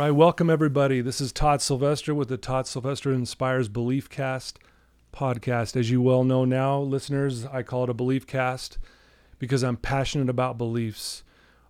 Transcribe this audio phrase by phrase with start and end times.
[0.00, 1.02] right, welcome everybody.
[1.02, 4.58] This is Todd Sylvester with the Todd Sylvester Inspires Belief Cast
[5.12, 5.76] podcast.
[5.76, 8.78] As you well know now, listeners, I call it a belief cast
[9.38, 11.22] because I'm passionate about beliefs.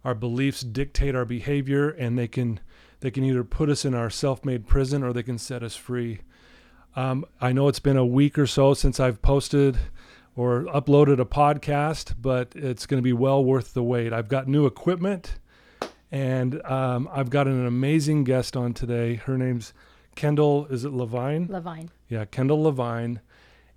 [0.04, 2.60] Our beliefs dictate our behavior and they can
[3.00, 6.20] they can either put us in our self-made prison or they can set us free.
[6.94, 9.76] Um, I know it's been a week or so since I've posted
[10.36, 14.12] or uploaded a podcast, but it's going to be well worth the wait.
[14.12, 15.40] I've got new equipment
[16.10, 19.16] and um, I've got an amazing guest on today.
[19.16, 19.72] Her name's
[20.16, 20.66] Kendall.
[20.66, 21.46] Is it Levine?
[21.48, 21.90] Levine.
[22.08, 23.20] Yeah, Kendall Levine,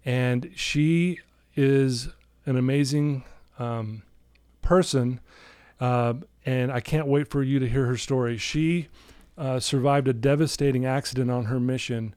[0.03, 1.19] and she
[1.55, 2.09] is
[2.45, 3.23] an amazing
[3.59, 4.03] um,
[4.61, 5.19] person.
[5.79, 6.15] Uh,
[6.45, 8.37] and I can't wait for you to hear her story.
[8.37, 8.87] She
[9.37, 12.15] uh, survived a devastating accident on her mission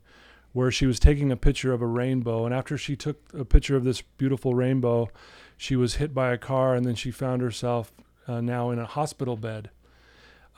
[0.53, 2.47] where she was taking a picture of a rainbow.
[2.47, 5.11] And after she took a picture of this beautiful rainbow,
[5.57, 7.93] she was hit by a car and then she found herself
[8.27, 9.71] uh, now in a hospital bed.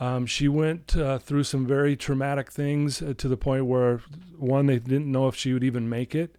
[0.00, 4.00] Um, she went uh, through some very traumatic things uh, to the point where,
[4.36, 6.36] one, they didn't know if she would even make it.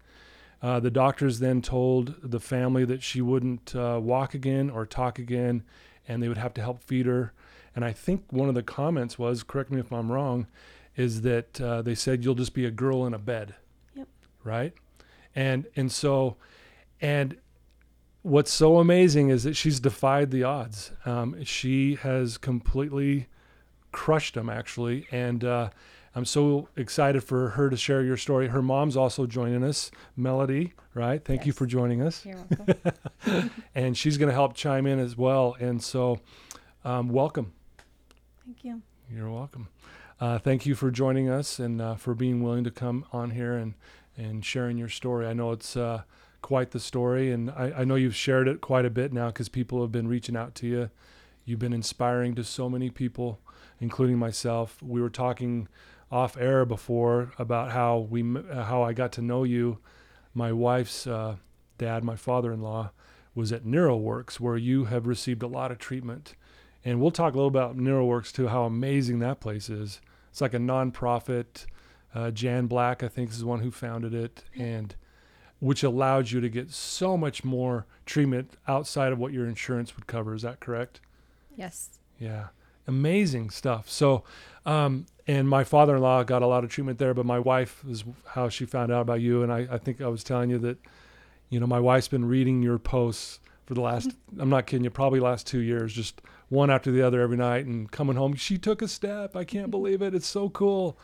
[0.61, 5.19] Uh, the doctors then told the family that she wouldn't uh, walk again or talk
[5.19, 5.63] again,
[6.07, 7.33] and they would have to help feed her.
[7.75, 10.47] And I think one of the comments was, correct me if I'm wrong,
[10.95, 13.55] is that uh, they said you'll just be a girl in a bed.
[13.95, 14.07] Yep.
[14.43, 14.73] Right.
[15.35, 16.35] And and so,
[16.99, 17.37] and
[18.21, 20.91] what's so amazing is that she's defied the odds.
[21.05, 23.27] Um, she has completely
[23.91, 25.69] crushed them actually, and uh,
[26.15, 28.47] I'm so excited for her to share your story.
[28.47, 30.73] Her mom's also joining us, Melody.
[30.93, 31.23] Right?
[31.23, 32.25] Thank you for joining us.
[32.25, 32.37] You're
[32.67, 33.51] welcome.
[33.75, 35.55] and she's going to help chime in as well.
[35.59, 36.19] And so,
[36.83, 37.53] um, welcome.
[38.43, 38.81] Thank you.
[39.09, 39.69] You're welcome.
[40.19, 43.55] Uh, thank you for joining us and uh, for being willing to come on here
[43.55, 43.75] and,
[44.17, 45.25] and sharing your story.
[45.25, 46.01] I know it's uh,
[46.41, 49.47] quite the story, and I, I know you've shared it quite a bit now because
[49.47, 50.89] people have been reaching out to you.
[51.45, 53.39] You've been inspiring to so many people,
[53.79, 54.81] including myself.
[54.81, 55.67] We were talking
[56.11, 59.79] off air before about how we uh, how I got to know you.
[60.33, 61.35] My wife's uh,
[61.77, 62.91] dad, my father-in-law,
[63.35, 66.35] was at NeuroWorks, where you have received a lot of treatment.
[66.85, 70.01] And we'll talk a little about NeuroWorks too, how amazing that place is.
[70.29, 71.65] It's like a nonprofit.
[72.13, 74.95] Uh, Jan Black, I think, is the one who founded it, and
[75.59, 80.07] which allowed you to get so much more treatment outside of what your insurance would
[80.07, 80.33] cover.
[80.33, 81.01] Is that correct?
[81.55, 81.99] Yes.
[82.17, 82.47] Yeah,
[82.89, 83.89] amazing stuff.
[83.89, 84.23] So,
[84.65, 88.49] um, and my father-in-law got a lot of treatment there, but my wife is how
[88.49, 89.43] she found out about you.
[89.43, 90.77] And I, I think I was telling you that,
[91.49, 94.89] you know, my wife's been reading your posts for the last, I'm not kidding you,
[94.89, 98.33] probably last two years, just one after the other every night and coming home.
[98.33, 99.35] She took a step.
[99.35, 100.15] I can't believe it.
[100.15, 100.97] It's so cool.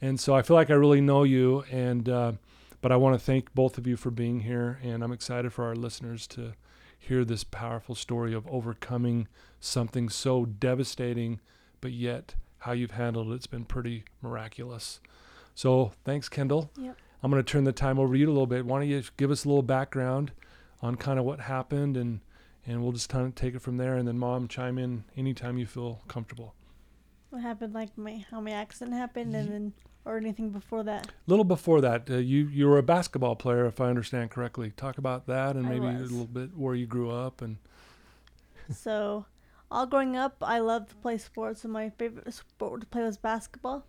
[0.00, 1.64] And so I feel like I really know you.
[1.70, 2.32] And, uh,
[2.80, 4.80] but I want to thank both of you for being here.
[4.82, 6.54] And I'm excited for our listeners to
[6.98, 9.28] hear this powerful story of overcoming
[9.60, 11.40] something so devastating,
[11.80, 13.34] but yet how you've handled it.
[13.34, 15.00] It's been pretty miraculous.
[15.54, 16.70] So thanks, Kendall.
[16.76, 16.96] Yep.
[17.22, 18.64] I'm going to turn the time over to you a little bit.
[18.64, 20.32] Why don't you give us a little background
[20.80, 22.20] on kind of what happened, and
[22.66, 23.96] and we'll just kind of take it from there.
[23.96, 26.54] And then, Mom, chime in anytime you feel comfortable.
[27.30, 27.74] What happened?
[27.74, 29.72] Like my how my accident happened, and then
[30.04, 31.08] or anything before that.
[31.08, 34.72] A little before that, uh, you you were a basketball player, if I understand correctly.
[34.76, 37.56] Talk about that, and maybe a little bit where you grew up, and
[38.72, 39.26] so,
[39.70, 43.18] all growing up, I loved to play sports, and my favorite sport to play was
[43.18, 43.84] basketball.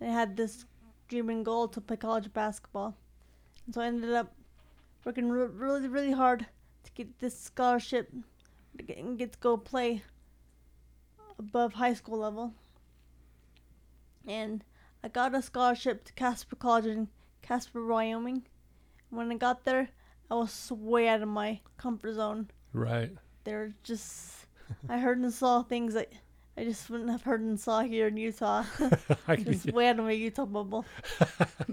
[0.00, 0.64] And I had this
[1.08, 2.96] dream and goal to play college basketball.
[3.66, 4.34] And so I ended up
[5.04, 6.46] working re- really, really hard
[6.84, 8.10] to get this scholarship
[8.78, 10.02] to get, and get to go play
[11.38, 12.54] above high school level.
[14.26, 14.64] And
[15.04, 17.08] I got a scholarship to Casper College in
[17.42, 18.46] Casper, Wyoming.
[19.10, 19.90] When I got there,
[20.30, 23.10] I was way out of my comfort zone right.
[23.44, 24.41] they're just
[24.88, 26.12] I heard and saw things that
[26.56, 28.64] I just wouldn't have heard and saw here in Utah.
[29.28, 30.84] I just can- way out of my Utah bubble.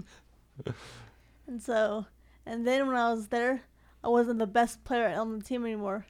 [1.48, 2.06] and so
[2.46, 3.62] and then when I was there,
[4.04, 6.06] I wasn't the best player on the team anymore.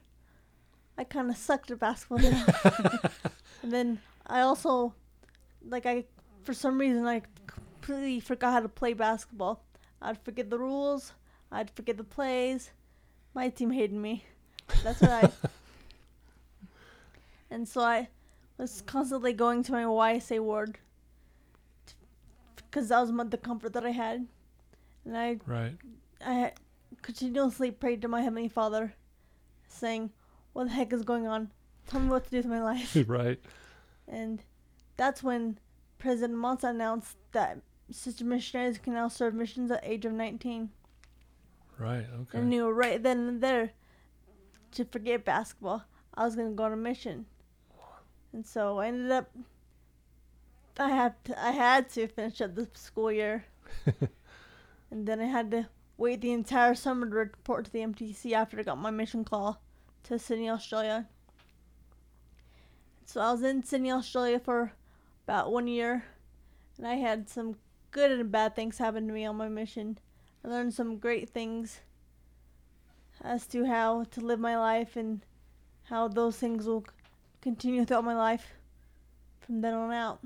[0.96, 2.18] I kinda sucked at basketball
[3.62, 4.94] and then I also
[5.66, 6.04] like I
[6.44, 9.62] for some reason I completely forgot how to play basketball.
[10.02, 11.12] I'd forget the rules,
[11.50, 12.70] I'd forget the plays.
[13.34, 14.24] My team hated me.
[14.82, 15.30] That's what I.
[17.50, 18.08] and so I
[18.58, 20.78] was constantly going to my YSA ward
[22.56, 24.26] because that was the comfort that I had.
[25.04, 25.76] And I, right.
[26.24, 26.52] I
[27.02, 28.94] continuously prayed to my Heavenly Father,
[29.68, 30.10] saying,
[30.52, 31.50] What the heck is going on?
[31.86, 32.96] Tell me what to do with my life.
[33.06, 33.40] right.
[34.06, 34.42] and
[34.96, 35.58] that's when
[35.98, 37.58] President Monson announced that
[37.90, 40.70] sister missionaries can now serve missions at the age of 19.
[41.78, 42.06] Right.
[42.22, 42.38] Okay.
[42.38, 43.72] I knew right then and there
[44.72, 45.84] to forget basketball.
[46.14, 47.26] I was gonna go on a mission,
[48.32, 49.30] and so I ended up.
[50.78, 53.44] I have to, I had to finish up the school year,
[54.90, 55.68] and then I had to
[55.98, 59.60] wait the entire summer to report to the MTC after I got my mission call
[60.04, 61.06] to Sydney, Australia.
[63.04, 64.72] So I was in Sydney, Australia for
[65.26, 66.04] about one year,
[66.78, 67.56] and I had some
[67.90, 69.98] good and bad things happen to me on my mission.
[70.44, 71.80] I learned some great things
[73.22, 75.20] as to how to live my life and
[75.84, 76.84] how those things will
[77.40, 78.54] continue throughout my life
[79.40, 80.20] from then on out.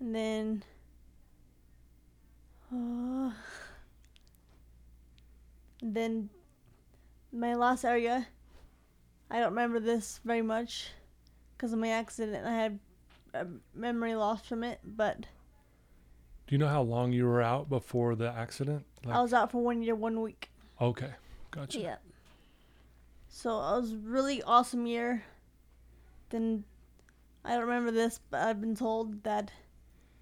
[0.00, 0.64] And then
[2.74, 3.30] uh,
[5.82, 6.28] then
[7.32, 8.26] my last area
[9.30, 10.90] I don't remember this very much
[11.56, 12.44] because of my accident.
[12.46, 12.78] I had
[13.32, 18.14] a memory loss from it, but Do you know how long you were out before
[18.14, 18.84] the accident?
[19.06, 20.50] Like, I was out for one year, one week.
[20.80, 21.12] okay,
[21.50, 21.78] gotcha.
[21.80, 21.96] Yeah.
[23.34, 25.24] So it was really awesome year.
[26.28, 26.64] Then
[27.44, 29.50] I don't remember this, but I've been told that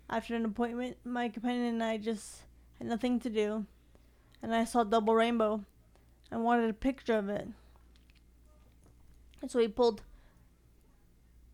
[0.08, 2.42] after an appointment, my companion and I just
[2.78, 3.66] had nothing to do,
[4.42, 5.64] and I saw double rainbow,
[6.30, 7.48] and wanted a picture of it.
[9.42, 10.02] And so we pulled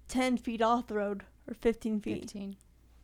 [0.08, 2.20] ten feet off the road, or fifteen feet.
[2.20, 2.56] 15.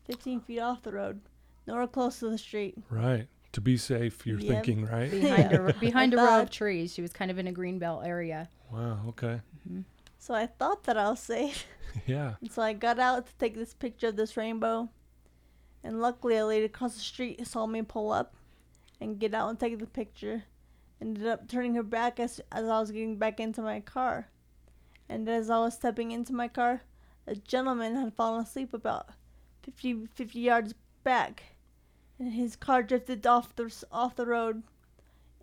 [0.05, 1.21] 15 feet off the road,
[1.67, 2.77] nowhere close to the street.
[2.91, 3.29] Right.
[3.53, 4.49] To be safe, you're Yep.
[4.65, 5.11] thinking, right?
[5.11, 6.95] Behind a, behind a row of trees.
[6.95, 8.49] She was kind of in a green belt area.
[8.73, 9.01] Wow.
[9.09, 9.41] Okay.
[9.69, 9.81] hmm
[10.19, 11.67] So I thought that I was safe.
[12.07, 12.37] Yeah.
[12.41, 14.89] And so I got out to take this picture of this rainbow.
[15.85, 18.35] And luckily, a lady across the street saw me pull up
[18.99, 20.45] and get out and take the picture.
[21.03, 24.29] Ended up turning her back as, as I was getting back into my car.
[25.09, 26.81] And as I was stepping into my car,
[27.27, 29.11] a gentleman had fallen asleep about
[29.65, 31.43] 50, 50 yards back.
[32.23, 34.63] And his car drifted off the, off the road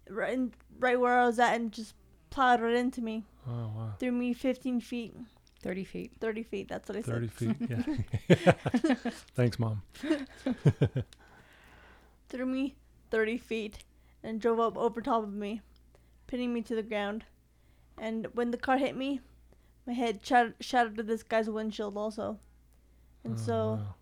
[0.10, 1.94] right, in, right where I was at and just
[2.30, 3.26] plowed right into me.
[3.46, 3.94] Oh wow.
[4.00, 5.14] Threw me 15 feet,
[5.62, 6.14] 30 feet.
[6.22, 7.14] 30 feet, that's what I said.
[7.14, 7.58] Thirty feet.
[8.30, 8.54] Yeah.
[9.36, 9.82] Thanks, mom.
[12.30, 12.76] threw me
[13.12, 13.80] 30 feet
[14.24, 15.60] and drove up over top of me,
[16.28, 17.26] pinning me to the ground.
[17.98, 19.20] And when the car hit me,
[19.86, 22.40] my head shattered, shattered to this guy's windshield also.
[23.26, 23.96] And Oh, so wow.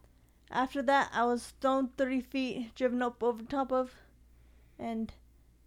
[0.52, 3.94] After that, I was thrown 30 feet, driven up over top of,
[4.80, 5.14] and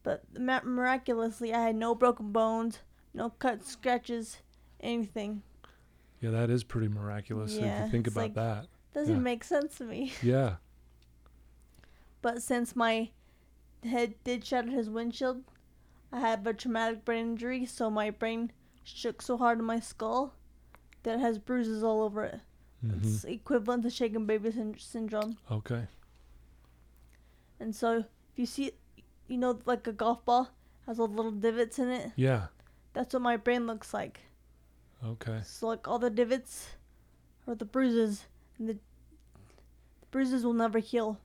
[0.02, 2.78] but miraculously, I had no broken bones,
[3.12, 4.38] no cuts, scratches,
[4.80, 5.42] anything.
[6.20, 8.66] Yeah, that is pretty miraculous if you think about like- that.
[8.94, 9.20] Doesn't Yeah.
[9.20, 10.12] make sense to me.
[10.22, 10.56] Yeah.
[12.22, 13.10] But since my
[13.84, 15.42] head did shatter his windshield,
[16.12, 18.52] I have a traumatic brain injury, so my brain
[18.84, 20.34] shook so hard in my skull
[21.02, 22.40] that it has bruises all over it.
[22.82, 25.36] Hmm It's equivalent to shaken baby syn- syndrome.
[25.50, 25.86] Okay.
[27.58, 28.06] And so if
[28.36, 28.72] you see,
[29.28, 30.50] you know, like a golf ball
[30.86, 32.12] has all the little divots in it.
[32.16, 32.46] Yeah.
[32.94, 34.20] That's what my brain looks like.
[35.04, 35.40] Okay.
[35.44, 36.70] So like all the divots
[37.46, 38.24] are the bruises,
[38.58, 41.18] and the, the bruises will never heal,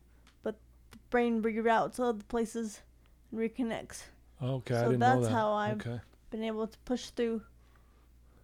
[0.44, 0.56] but
[0.92, 2.82] the brain reroutes other places
[3.32, 4.04] and reconnects.
[4.42, 4.76] Okay.
[4.76, 5.16] I So didn't know that.
[5.16, 6.00] So that's how I've- Okay.
[6.32, 7.44] Been able to push through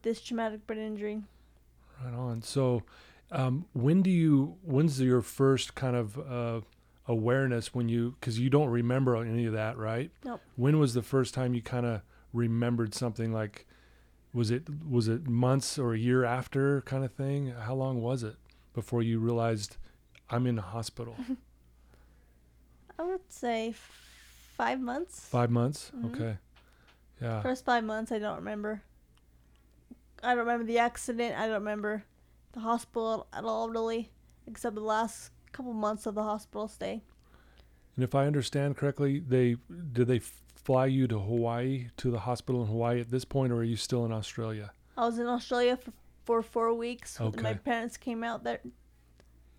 [0.03, 1.21] this traumatic brain injury.
[2.03, 2.41] Right on.
[2.41, 2.83] So,
[3.31, 4.57] um, when do you?
[4.63, 6.61] When's your first kind of uh,
[7.07, 8.15] awareness when you?
[8.19, 10.11] Because you don't remember any of that, right?
[10.25, 10.41] Nope.
[10.55, 12.01] When was the first time you kind of
[12.33, 13.65] remembered something like?
[14.33, 17.47] Was it was it months or a year after kind of thing?
[17.51, 18.35] How long was it
[18.73, 19.75] before you realized
[20.29, 21.15] I'm in a hospital?
[22.99, 23.91] I would say f-
[24.55, 25.19] five months.
[25.27, 25.91] Five months.
[25.95, 26.13] Mhm.
[26.15, 26.37] Okay.
[27.21, 27.41] Yeah.
[27.41, 28.81] First five months, I don't remember.
[30.23, 31.35] I don't remember the accident.
[31.37, 32.03] I don't remember
[32.53, 34.11] the hospital at all, really,
[34.47, 37.03] except the last couple months of the hospital stay.
[37.95, 39.57] And if I understand correctly, they
[39.93, 43.57] did they fly you to Hawaii to the hospital in Hawaii at this point, or
[43.57, 44.71] are you still in Australia?
[44.97, 45.91] I was in Australia for,
[46.25, 47.19] for four weeks.
[47.19, 47.41] Okay.
[47.41, 48.59] My parents came out there,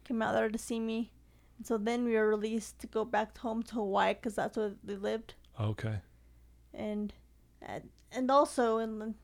[0.04, 1.12] came out there to see me,
[1.58, 4.72] and so then we were released to go back home to Hawaii because that's where
[4.84, 5.34] they lived.
[5.60, 5.96] Okay.
[6.72, 7.12] and
[7.60, 9.14] and, and also in the-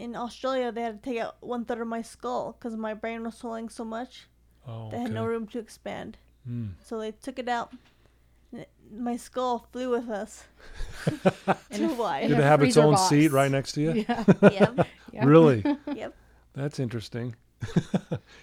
[0.00, 3.22] in Australia they had to take out one third of my skull because my brain
[3.22, 4.26] was swelling so much
[4.66, 6.18] Oh, they had no room to expand.
[6.48, 6.72] Mm.
[6.84, 7.72] So they took it out.
[8.52, 10.44] and it- My skull flew with us
[11.70, 12.28] In to Hawaii.
[12.28, 13.08] Did it have its own box.
[13.08, 13.92] seat right next to you?
[14.06, 14.24] Yeah.
[14.42, 15.24] yep, yeah.
[15.24, 15.64] Really?
[15.94, 16.14] yep.
[16.54, 17.34] That's interesting.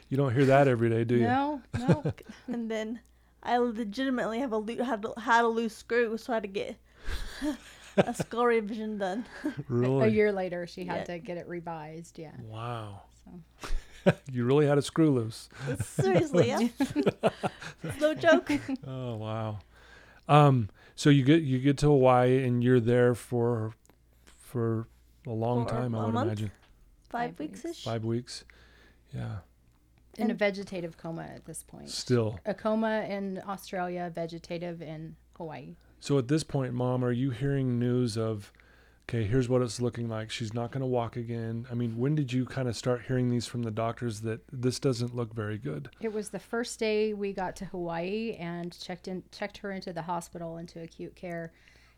[0.10, 1.24] you don't hear that every day, do you?
[1.28, 2.04] No, no.
[2.48, 3.00] And then
[3.44, 6.50] I legitimately have a loo- had to, had a loose screw, so I had to
[6.50, 6.78] get
[7.98, 9.25] a skull revision done.
[9.68, 10.08] Really?
[10.08, 11.16] A year later, she had Yeah.
[11.16, 12.18] to get it revised.
[12.20, 12.32] Yeah.
[12.44, 13.01] Wow.
[13.25, 15.50] So you really had a screw loose.
[15.82, 16.68] Seriously, yeah.
[18.00, 18.51] No joke.
[18.86, 19.60] Oh wow.
[20.27, 20.70] Um.
[20.96, 23.74] So you get you get to Hawaii and you're there for
[24.25, 24.88] for
[25.25, 25.96] a long For time.
[25.96, 26.27] I a would month?
[26.27, 26.51] imagine
[27.10, 27.77] Five Five weeks weeks.
[27.80, 27.84] ish.
[27.84, 28.44] five weeks.
[29.13, 29.38] Yeah.
[30.18, 31.89] in a vegetative coma at this point.
[31.89, 32.39] Still.
[32.46, 35.75] A coma in Australia, vegetative in Hawaii.
[36.00, 38.51] So at this point, mom, are you hearing news of,
[39.10, 40.30] okay, here's what it's looking like.
[40.30, 41.66] She's not going to walk again.
[41.72, 44.80] I mean, when did you kind of start hearing these from the doctors that this
[44.80, 45.89] doesn't look very good?
[46.01, 49.94] It was the first day we got to Hawaii and checked in checked her into
[49.94, 51.51] the hospital into acute care.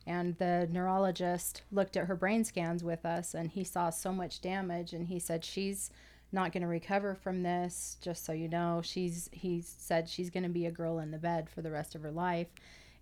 [0.08, 4.42] And the neurologist looked at her brain scans with us and he saw so much
[4.42, 5.92] damage and he said she's
[6.32, 10.44] not going to recover from this just so you know she's he said she's going
[10.44, 12.48] to be a girl in the bed for the rest of her life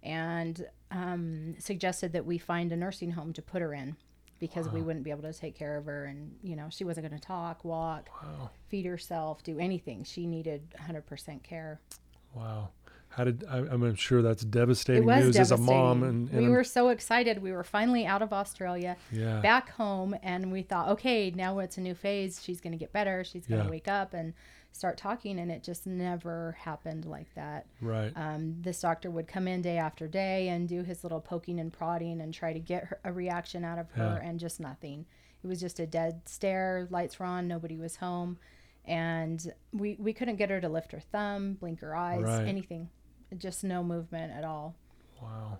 [0.03, 3.95] and um, suggested that we find a nursing home to put her in
[4.39, 7.07] because we wouldn't be able to take care of her and you know she wasn't
[7.07, 8.51] going to talk walk Wow.
[8.69, 10.03] feed herself, do anything.
[10.03, 11.79] She needed 100% care.
[12.35, 12.69] Wow.
[13.09, 16.63] How did I, I'm sure that's devastating news as a mom and, and we were
[16.63, 17.41] so excited.
[17.41, 19.39] We were finally out of Australia, yeah.
[19.39, 22.43] back home, and we thought, okay, now it's a new phase.
[22.43, 23.23] She's going to get better.
[23.23, 23.71] She's going to Yeah.
[23.71, 24.33] wake up and
[24.71, 25.39] start talking.
[25.39, 27.65] And it just never happened like that.
[27.81, 28.11] right.
[28.15, 31.73] Um, this doctor would come in day after day and do his little poking and
[31.73, 34.27] prodding and try to get her, a reaction out of her, Yeah.
[34.29, 35.05] and just nothing.
[35.43, 36.87] It was just a dead stare.
[36.89, 37.47] Lights were on.
[37.47, 38.37] Nobody was home,
[38.85, 42.47] and we we couldn't get her to lift her thumb, blink her eyes, Right.
[42.47, 42.89] anything.
[43.37, 44.75] Just no movement at all.
[45.21, 45.59] Wow.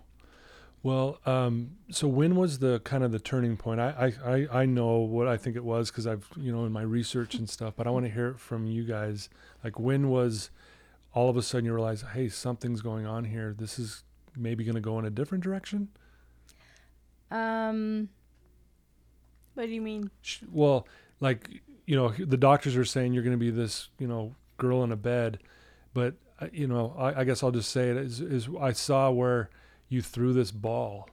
[0.82, 3.80] Well, um, so when was the kind of the turning point?
[3.80, 6.82] I, I, I, know what I think it was because I've, you know, in my
[6.82, 9.28] research and stuff, but I want to hear it from you guys.
[9.64, 10.50] Like when was
[11.12, 13.54] all of a sudden you realize, hey, something's going on here.
[13.58, 14.04] This is
[14.36, 15.88] maybe going to go in a different direction?
[17.30, 18.08] Um,
[19.54, 20.10] What do you mean?
[20.50, 20.86] Well,
[21.20, 21.48] like,
[21.86, 24.92] you know, the doctors are saying you're going to be this, you know, girl in
[24.92, 25.40] a bed,
[25.92, 29.10] but, uh, you know, I, I guess I'll just say it is, is I saw
[29.10, 29.50] where
[29.88, 31.08] you threw this ball.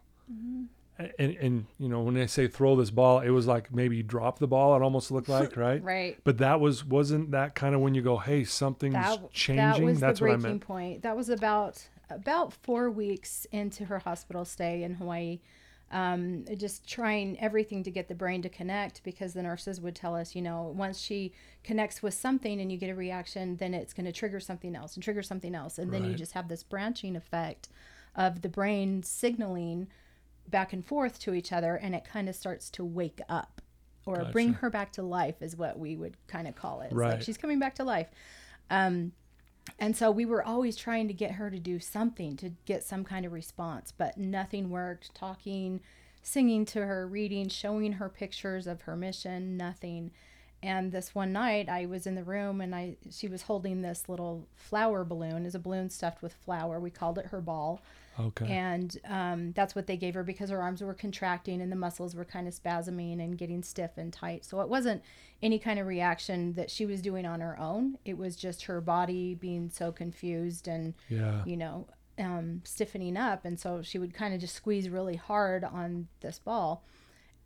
[0.97, 3.97] A- And, and you know when they say throw this ball, it was like maybe
[3.97, 4.75] you drop the ball.
[4.75, 6.17] It almost looked like right, right.
[6.23, 9.57] but that was wasn't that kind of when you go, hey, something's That, changing.
[9.65, 10.61] that was That's the what I breaking meant.
[10.67, 11.01] point.
[11.03, 15.39] That was about about four weeks into her hospital stay in Hawaii.
[15.91, 20.15] Um, just trying everything to get the brain to connect because the nurses would tell
[20.15, 21.31] us, you know, once she
[21.63, 24.95] connects with something and you get a reaction, then it's going to trigger something else
[24.95, 25.77] and trigger something else.
[25.77, 27.69] And then you just have this branching effect
[28.15, 29.87] of the brain signaling
[30.47, 33.61] back and forth to each other and it kind of starts to wake up
[34.05, 36.93] or bring her back to life is what we would kind of call it.
[36.93, 37.11] Right.
[37.11, 38.07] like she's coming back to life.
[38.69, 39.13] Um,
[39.79, 43.03] and so we were always trying to get her to do something to get some
[43.03, 45.15] kind of response, but nothing worked.
[45.15, 45.81] Talking,
[46.21, 50.11] singing to her, reading, showing her pictures of her mission, nothing.
[50.61, 54.07] And this one night, I was in the room and I she was holding this
[54.07, 55.45] little flour balloon.
[55.45, 56.79] Is a balloon stuffed with flour.
[56.79, 57.81] We called it her ball,
[58.19, 58.45] Okay.
[58.47, 62.15] and um, that's what they gave her because her arms were contracting and the muscles
[62.15, 64.45] were kind of spasming and getting stiff and tight.
[64.45, 65.01] So it wasn't
[65.41, 67.97] any kind of reaction that she was doing on her own.
[68.05, 71.43] It was just her body being so confused and yeah.
[71.45, 75.63] you know um, stiffening up, and so she would kind of just squeeze really hard
[75.63, 76.83] on this ball.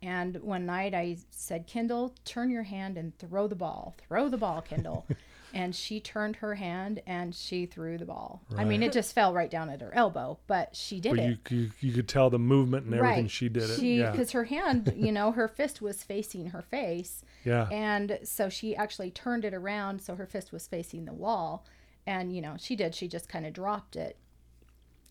[0.02, 3.94] And one night I said, Kendall, turn your hand and throw the ball.
[4.08, 5.06] Throw the ball, Kendall.
[5.52, 8.42] and she turned her hand and she threw the ball.
[8.56, 11.38] I mean, it just fell right down at her elbow, but she did But it.
[11.50, 13.24] you, you you could tell the movement and everything.
[13.24, 13.30] Right.
[13.30, 13.78] She did it.
[13.80, 14.10] She, yeah.
[14.12, 17.68] because her hand, you know, her fist was facing her face, Yeah.
[17.70, 21.64] and so she actually turned it around so her fist was facing the wall,
[22.06, 22.94] and you know, she did.
[22.94, 24.16] She just kind of dropped it.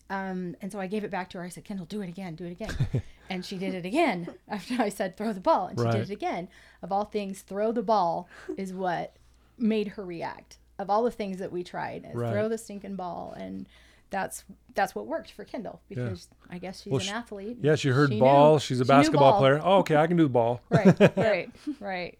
[0.08, 1.44] Um, and so I gave it back to her.
[1.44, 2.74] I said, "Kendall, do it again, do it again,"
[3.30, 5.92] and she did it again after I said, "Throw the ball," and she Right.
[5.92, 6.48] did it again.
[6.82, 9.14] Of all things, throw the ball is what
[9.60, 10.58] made her react.
[10.78, 12.32] Of all the things that we tried, is Right.
[12.32, 13.66] throw the stinking ball, and
[14.08, 17.58] that's that's what worked for Kendall because I guess she's Well, an she- athlete.
[17.60, 17.74] yeah.
[17.74, 18.20] She heard She knew.
[18.20, 18.58] ball.
[18.58, 19.60] She's a She basketball player.
[19.62, 19.96] Oh, okay.
[19.96, 20.62] I can do the ball.
[20.70, 21.50] right, right,
[21.80, 22.18] right.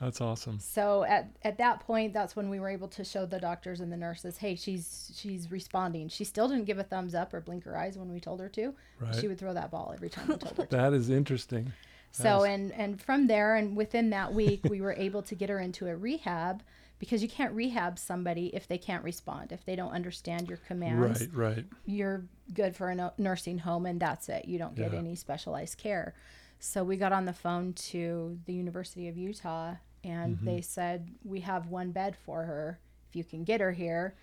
[0.00, 0.58] That's awesome.
[0.58, 3.90] So at at that point, that's when we were able to show the doctors and
[3.90, 6.08] the nurses, hey, she's she's responding.
[6.08, 8.48] She still didn't give a thumbs up or blink her eyes when we told her
[8.50, 8.74] to.
[9.00, 9.14] Right.
[9.14, 10.76] She would throw that ball every time we told her to.
[10.76, 11.72] That is interesting.
[12.16, 15.58] So and and from there and within that week, we were able to get her
[15.58, 16.62] into a rehab
[17.00, 21.20] because you can't rehab somebody if they can't respond, if they don't understand your commands
[21.22, 21.34] Right.
[21.56, 21.64] Right.
[21.86, 24.44] you're good for a no- nursing home and that's it.
[24.46, 24.98] You don't get Yeah.
[25.00, 26.14] any specialized care.
[26.60, 30.46] So we got on the phone to the University of Utah and Mm-hmm.
[30.46, 32.78] they said, We have one bed for her.
[33.10, 34.14] If you can get her here,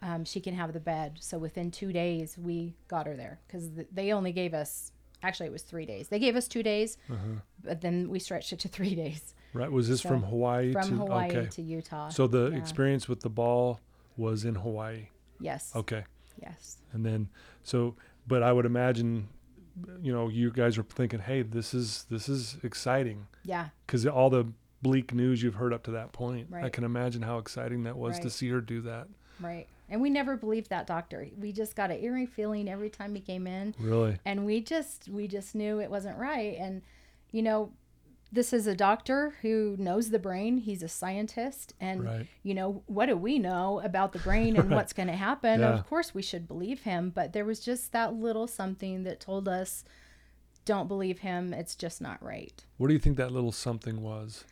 [0.00, 1.18] um, she can have the bed.
[1.20, 4.92] So within two days, we got her there because th- they only gave us,
[5.24, 6.08] actually, it was three days.
[6.08, 7.40] They gave us two days, Uh-huh.
[7.62, 9.70] but then we stretched it to three days Right.
[9.70, 11.46] Was this So, from Hawaii to Utah from to Hawaii okay?
[11.50, 12.08] to Utah.
[12.08, 12.58] So the Yeah.
[12.58, 13.80] experience with the ball
[14.16, 15.08] was in Hawaii.
[15.40, 15.72] yes.
[15.74, 16.04] Okay.
[16.42, 16.78] Yes.
[16.92, 17.28] And then
[17.62, 17.94] so
[18.26, 19.28] but I would imagine
[20.02, 23.68] you know you guys are thinking, "Hey, this is this is exciting." Yeah.
[23.86, 24.46] Cuz all the
[24.82, 26.52] bleak news you've heard up to that point.
[26.52, 29.08] I can imagine how exciting that was to see her do that.
[29.40, 29.66] Right.
[29.88, 31.28] And we never believed that doctor.
[31.38, 33.74] We just got an eerie feeling every time he came in.
[33.78, 34.16] Really.
[34.24, 36.82] and we just we just knew it wasn't right and
[37.32, 37.72] you know
[38.32, 42.26] this is a doctor who knows the brain he's a scientist and Right.
[42.42, 44.76] you know what do we know about the brain and Right.
[44.76, 45.74] what's going to happen Yeah.
[45.74, 49.48] of course we should believe him but there was just that little something that told
[49.48, 49.84] us
[50.64, 54.44] don't believe him it's just not right What do you think that little something was?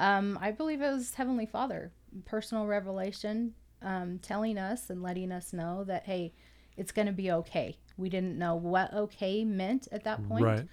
[0.00, 1.92] um, i believe it was heavenly father
[2.24, 6.32] personal revelation um, telling us and letting us know that hey
[6.76, 10.66] it's going to be okay we didn't know what okay meant at that point Right.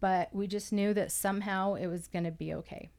[0.00, 2.90] but we just knew that somehow it was going to be okay.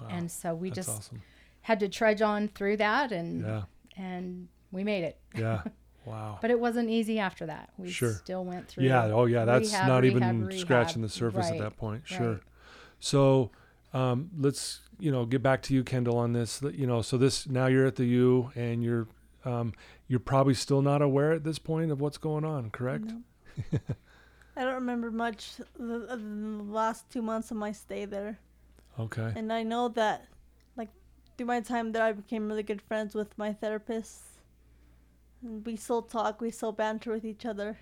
[0.00, 0.08] Wow.
[0.10, 1.22] And so we That's just awesome.
[1.60, 3.62] had to trudge on through that and Yeah.
[3.96, 5.20] and we made it.
[5.36, 5.62] Yeah.
[6.04, 6.38] Wow.
[6.42, 7.70] But it wasn't easy after that.
[7.78, 8.12] We Sure.
[8.14, 9.04] still went through Yeah.
[9.12, 9.44] Oh, yeah.
[9.44, 12.02] That's rehab, not even rehab, scratching the surface Right, at that point.
[12.08, 12.32] Sure.
[12.32, 12.40] right.
[12.98, 13.52] So,
[13.92, 16.62] um, let's you know get back to you, Kendall, on this.
[16.62, 19.06] You know, so this now you're at the U, and you're
[19.44, 19.72] um,
[20.08, 22.70] you're probably still not aware at this point of what's going on.
[22.70, 23.04] Correct?
[23.06, 23.78] No.
[24.56, 28.38] I don't remember much the, the last two months of my stay there,
[29.00, 29.32] Okay.
[29.34, 30.26] and I know that,
[30.76, 30.90] like,
[31.36, 34.20] through my time there, I became really good friends with my therapist.
[35.42, 37.78] And we still talk, we still banter with each other.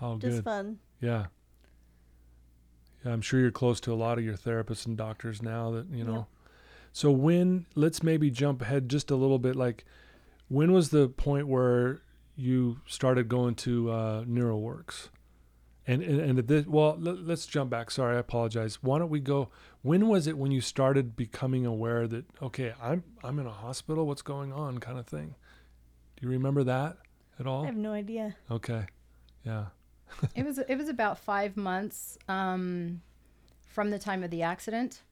[0.00, 0.44] Oh, Just good.
[0.44, 0.78] fun.
[1.02, 1.26] Yeah.
[3.06, 5.86] Yeah, I'm sure you're close to a lot of your therapists and doctors now that,
[5.90, 6.26] you know.
[6.92, 9.84] So when let's maybe jump ahead just a little bit like
[10.48, 12.02] when was the point where
[12.34, 15.10] you started going to uh NeuroWorks?
[15.86, 17.92] And and, and at this well, let, let's jump back.
[17.92, 18.82] Sorry, I apologize.
[18.82, 19.50] Why don't we go
[19.82, 24.04] when was it when you started becoming aware that okay, I'm I'm in a hospital,
[24.04, 25.36] what's going on kind of thing?
[26.16, 26.96] Do you remember that
[27.38, 27.62] at all?
[27.62, 28.34] I have no idea.
[28.50, 28.86] Okay.
[29.44, 29.66] Yeah.
[30.34, 33.00] It was it was about five months um,
[33.66, 35.02] from the time of the accident.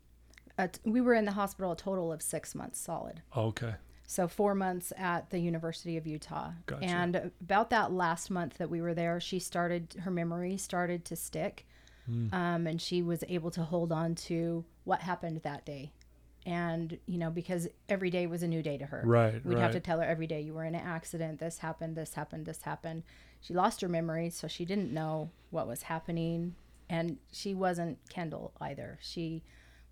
[0.56, 3.22] Uh, we were in the hospital a total of six months solid.
[3.36, 3.74] Okay.
[4.06, 6.50] So four months at the University of Utah.
[6.66, 6.84] Gotcha.
[6.84, 11.16] And about that last month that we were there, she started her memory started to
[11.16, 11.66] stick,
[12.10, 12.32] Mm.
[12.34, 15.90] um, and she was able to hold on to what happened that day.
[16.44, 19.02] And you know, because every day was a new day to her.
[19.06, 19.42] Right.
[19.44, 19.62] We'd right.
[19.62, 21.40] have to tell her every day you were in an accident.
[21.40, 21.96] This happened.
[21.96, 22.44] This happened.
[22.44, 23.04] This happened.
[23.44, 26.54] She lost her memory, so she didn't know what was happening,
[26.88, 28.98] and she wasn't Kendall either.
[29.02, 29.42] She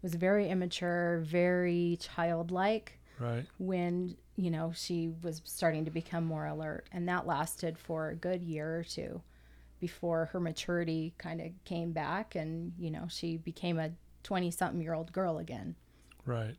[0.00, 3.44] was very immature, very childlike Right.
[3.58, 8.16] when you know she was starting to become more alert and that lasted for a
[8.16, 9.20] good year or two
[9.78, 13.90] before her maturity kind of came back and you know she became a
[14.22, 15.76] 20 something year old girl again
[16.24, 16.56] Right.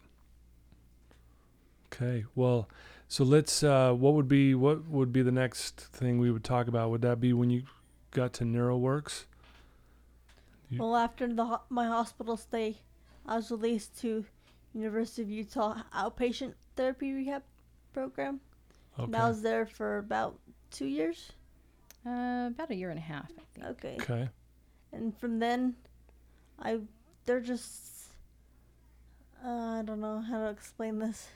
[1.93, 2.25] Okay.
[2.35, 2.67] Well,
[3.07, 3.63] so let's.
[3.63, 6.89] Uh, what would be what would be the next thing we would talk about?
[6.89, 7.63] Would that be when you
[8.11, 9.25] got to NeuroWorks?
[10.69, 12.77] You- Well, after the ho- my hospital stay,
[13.25, 14.25] I was released to
[14.73, 17.43] University of Utah outpatient therapy rehab
[17.93, 18.39] program.
[18.97, 19.05] Okay.
[19.05, 20.39] And I was there for about
[20.71, 21.31] two years.
[22.05, 23.97] uh, about a year and a half i think Okay.
[24.01, 24.29] okay.
[24.91, 25.75] And from then,
[26.59, 26.79] I
[27.25, 28.09] they're just
[29.45, 31.27] uh, I don't know how to explain this.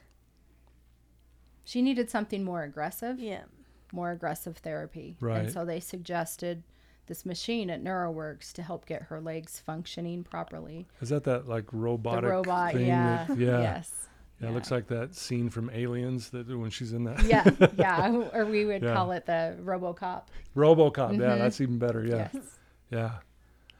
[1.67, 3.43] She needed something more aggressive Yeah.
[3.91, 5.39] more aggressive therapy Right.
[5.43, 6.63] and so they suggested
[7.07, 11.65] this machine at neuroworks to help get her legs functioning properly Is that that like
[11.73, 12.87] robotic the robot thing?
[12.87, 13.61] yeah That, yeah.
[13.61, 14.07] yes
[14.39, 14.49] Yeah.
[14.49, 17.23] It looks like that scene from Aliens that when she's in that.
[17.23, 18.93] yeah, yeah, or we would Yeah.
[18.93, 20.23] call it the RoboCop.
[20.55, 21.13] RoboCop.
[21.19, 21.37] Yeah, Mhm.
[21.39, 22.05] that's even better.
[22.05, 22.29] Yeah.
[22.31, 22.57] Yes.
[22.91, 23.11] Yeah.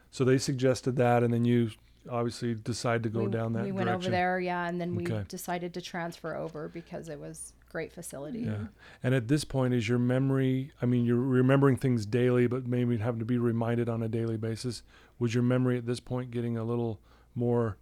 [0.10, 1.70] So they suggested that, and then you
[2.10, 3.76] obviously decide to go we, down that we direction.
[3.76, 5.24] went over there, yeah, and then we Okay.
[5.28, 8.40] decided to transfer over because it was great facility.
[8.40, 8.70] Yeah.
[9.04, 12.98] And at this point, is your memory, I mean, you're remembering things daily, but maybe
[12.98, 14.82] having to be reminded on a daily basis.
[15.20, 17.00] Was your memory at this point getting a little
[17.36, 17.78] more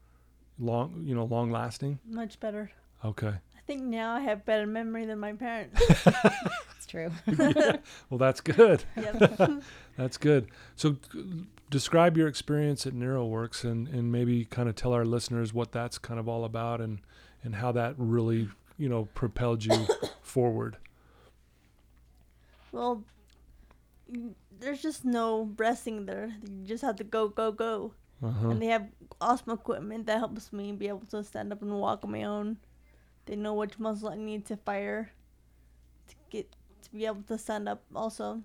[0.59, 1.99] long, you know, long lasting?
[2.05, 2.71] Much better.
[3.05, 3.27] Okay.
[3.29, 5.81] I think now I have better memory than my parents.
[6.77, 7.11] It's true.
[8.09, 8.83] Well, that's good.
[8.95, 9.39] yep.
[9.97, 10.49] That's good.
[10.75, 10.97] So
[11.71, 15.97] describe your experience at NeuroWorks and, and maybe kind of tell our listeners what that's
[15.97, 16.99] kind of all about and,
[17.43, 19.87] and how that really, you know, propelled you
[20.21, 20.77] forward.
[22.71, 23.03] Well,
[24.59, 26.33] there's just no resting there.
[26.43, 27.93] You just have to go, go, go.
[28.23, 28.49] Uh-huh.
[28.49, 28.87] And they have
[29.21, 32.57] awesome equipment that helps me be able to stand up and walk on my own.
[33.25, 35.11] They know which muscle I need to fire
[36.07, 36.51] to get
[36.83, 38.41] to be able to stand up also.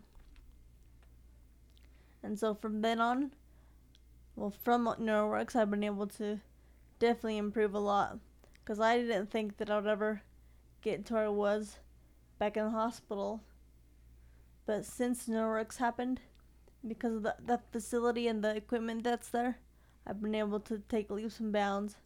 [2.22, 3.32] And so from then on,
[4.36, 6.40] well, from NeuroWorks, I've been able to
[6.98, 8.18] definitely improve a lot.
[8.70, 10.22] Because I didn't think that I would ever
[10.80, 11.80] get to where I was
[12.38, 13.42] back in the hospital.
[14.64, 16.20] But since NeuroWorks happened,
[16.86, 19.58] because of the, the facility and the equipment that's there,
[20.06, 21.96] I've been able to take leaps and bounds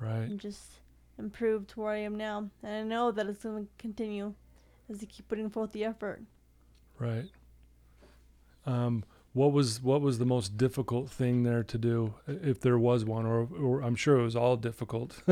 [0.00, 0.22] Right.
[0.22, 0.80] and just
[1.18, 2.48] improve to where I am now.
[2.62, 4.32] And I know that it's going to continue
[4.88, 6.22] as I keep putting forth the effort.
[6.98, 7.28] Right.
[8.64, 9.04] Um,
[9.38, 13.24] what was what was the most difficult thing there to do, if there was one,
[13.24, 15.22] or, or I'm sure it was all difficult.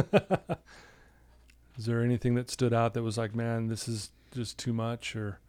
[1.77, 5.17] is there anything that stood out that was like, man, this is just too much,
[5.17, 5.41] or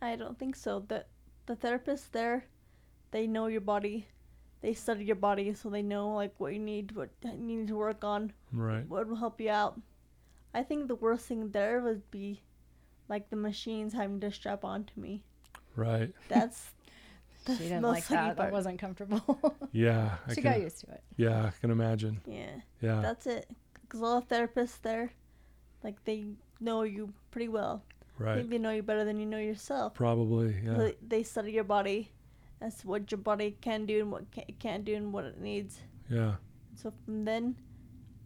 [0.00, 0.84] I don't think so.
[0.86, 1.04] The
[1.46, 2.44] the therapist there,
[3.10, 4.06] they know your body.
[4.60, 7.76] They study your body so they know like what you need, what you need to
[7.76, 8.86] work on, right?
[8.88, 9.80] what will help you out.
[10.54, 12.40] I think the worst thing there would be
[13.08, 15.24] like the machines having to strap onto me.
[15.76, 16.12] Right.
[16.28, 16.70] That's
[17.46, 18.36] She didn't most like sucky that.
[18.38, 19.40] That wasn't comfortable.
[19.72, 20.16] Yeah.
[20.26, 21.02] I she can, got used to it.
[21.16, 22.20] Yeah, I can imagine.
[22.26, 23.00] Yeah, Yeah.
[23.02, 23.46] that's it.
[23.82, 25.12] Because all the therapists there,
[25.84, 26.24] like they
[26.60, 27.84] know you pretty well.
[28.18, 28.36] Right.
[28.38, 29.94] think they know you better than you know yourself.
[29.94, 30.56] Probably.
[30.64, 30.74] Yeah.
[30.74, 32.10] They, they study your body
[32.60, 35.78] That's what your body can do and what it can't do and what it needs.
[36.10, 36.36] Yeah.
[36.74, 37.56] So from then,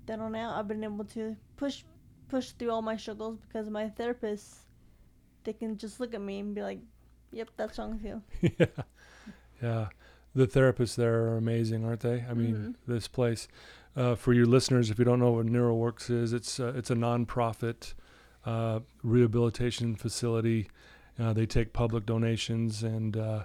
[0.06, 1.82] then on out, I've been able to push,
[2.28, 4.60] push through all my struggles because my therapists,
[5.44, 6.78] they can just look at me and be like,
[7.32, 8.22] "Yep, that's wrong with you."
[8.58, 8.66] yeah.
[9.62, 9.88] Yeah.
[10.34, 12.24] The therapists there are amazing, aren't they?
[12.28, 12.74] I mean, Mhm.
[12.86, 13.48] this place.
[13.96, 16.94] Uh, for your listeners, if you don't know what NeuroWorks is, it's uh, it's a
[16.94, 17.94] nonprofit
[18.46, 20.68] uh, rehabilitation facility.
[21.18, 23.44] Uh, they take public donations and uh,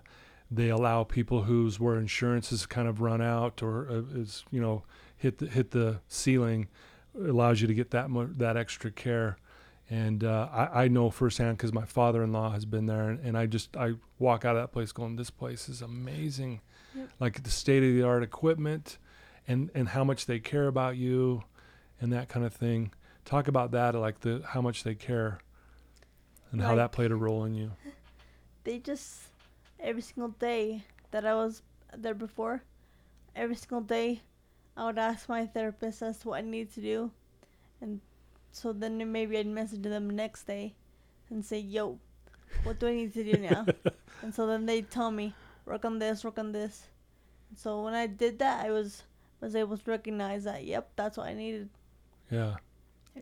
[0.51, 4.61] they allow people whose where insurance has kind of run out or uh, is you
[4.61, 4.83] know
[5.17, 6.67] hit the, hit the ceiling,
[7.19, 9.37] allows you to get that mo- that extra care.
[9.89, 13.45] And uh, I, I know firsthand because my father-in-law has been there, and, and I
[13.45, 16.61] just I walk out of that place going, this place is amazing,
[16.95, 17.09] Yep.
[17.19, 18.97] like the state-of-the-art equipment,
[19.47, 21.43] and and how much they care about you,
[22.01, 22.93] and that kind of thing.
[23.25, 25.39] Talk about that, like the how much they care,
[26.51, 27.71] and how that played a role in you.
[28.63, 29.21] They just
[29.79, 31.61] every single day that I was
[31.95, 32.63] there before,
[33.35, 34.21] every single day,
[34.75, 37.11] I would ask my therapist as to what I need to do,
[37.81, 38.01] and
[38.55, 40.75] so then maybe I'd message them the next day,
[41.29, 41.99] and say, "Yo,
[42.63, 43.65] what do I need to do now?"
[44.21, 45.33] and so then they'd tell me,
[45.65, 46.87] "Work on this, work on this."
[47.49, 49.03] And so when I did that, I was
[49.41, 51.69] was able to recognize that, yep, that's what I needed.
[52.31, 52.55] Yeah,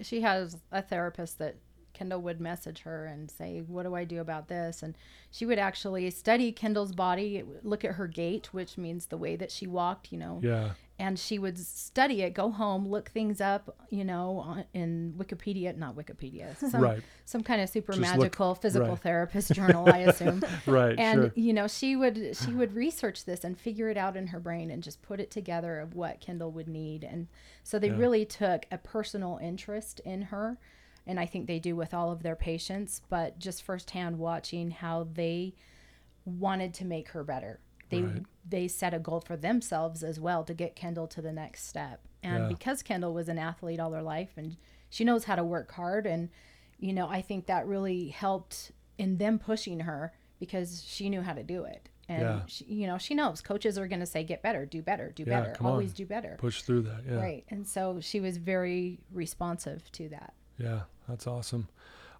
[0.02, 1.56] She has a therapist that
[1.94, 4.82] Kendall would message her and say, What do I do about this?
[4.82, 4.96] And
[5.30, 9.52] she would actually study Kendall's body, look at her gait, which means the way that
[9.52, 10.72] she walked, you know, yeah,
[11.04, 15.98] and she would study it, go home, look things up, you know, in Wikipedia, not
[15.98, 19.00] Wikipedia, some, right, some kind of super Just look- magical physical right.
[19.00, 20.42] therapist journal, I assume.
[20.66, 24.16] right, and sure, you know she would she would research this and figure it out
[24.16, 27.28] in her brain and just put it together of what kendall would need and
[27.64, 27.98] so they Yeah.
[27.98, 30.58] really took a personal interest in her
[31.06, 35.08] and i think they do with all of their patients but just firsthand watching how
[35.14, 35.54] they
[36.26, 37.60] wanted to make her better
[37.94, 38.26] they Right.
[38.48, 42.02] they set a goal for themselves as well to get kendall to the next step
[42.22, 42.48] and Yeah.
[42.50, 44.58] because kendall was an athlete all her life and
[44.90, 46.30] she knows how to work hard and
[46.80, 51.34] you know i think that really helped in them pushing her because she knew how
[51.34, 52.42] to do it and Yeah.
[52.48, 55.24] she, you know she knows coaches are going to say get better do better do
[55.24, 55.96] Yeah, better always on.
[55.96, 57.02] do better push through that.
[57.08, 61.68] Yeah, right and so she was very responsive to that Yeah, that's awesome.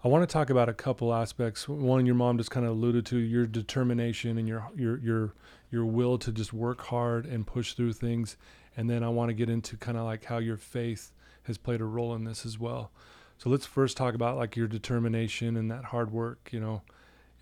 [0.04, 1.70] I want to talk about a couple aspects.
[1.70, 5.34] One, your mom just kind of alluded to your determination and your your your
[5.72, 8.36] your will to just work hard and push through things.
[8.76, 11.14] And then I want to get into kind of like how your faith
[11.44, 12.92] has played a role in this as well.
[13.38, 16.50] So let's first talk about like your determination and that hard work.
[16.52, 16.82] You know,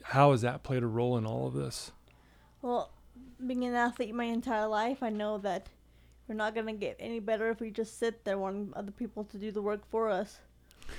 [0.04, 1.92] how has that played a role in all of this?
[2.62, 2.92] Well,
[3.44, 5.70] being an athlete my entire life, I know that
[6.28, 9.40] we're not gonna get any better if we just sit there wanting other people to
[9.40, 10.38] do the work for us.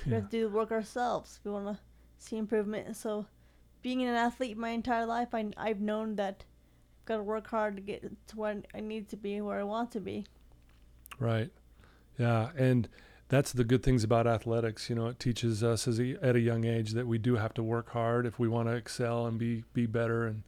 [0.05, 0.19] We Yeah.
[0.19, 1.39] have to do the work ourselves.
[1.43, 1.79] We want to
[2.17, 2.95] see improvement.
[2.95, 3.25] So,
[3.81, 6.45] being an athlete my entire life, I, I've known that
[7.01, 9.63] I've got to work hard to get to where I need to be, where I
[9.63, 10.25] want to be.
[11.19, 11.51] Right.
[12.17, 12.87] Yeah, and
[13.27, 14.89] that's the good things about athletics.
[14.89, 17.53] You know, it teaches us as a, at a young age that we do have
[17.55, 20.43] to work hard if we want to excel and be be better, and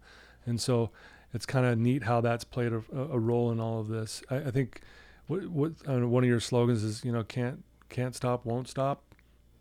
[0.45, 0.91] and so
[1.33, 4.23] it's kind of neat how that's played a, a role in all of this.
[4.29, 4.81] I, I think
[5.27, 9.01] what what uh, one of your slogans is you know can't can't stop won't stop.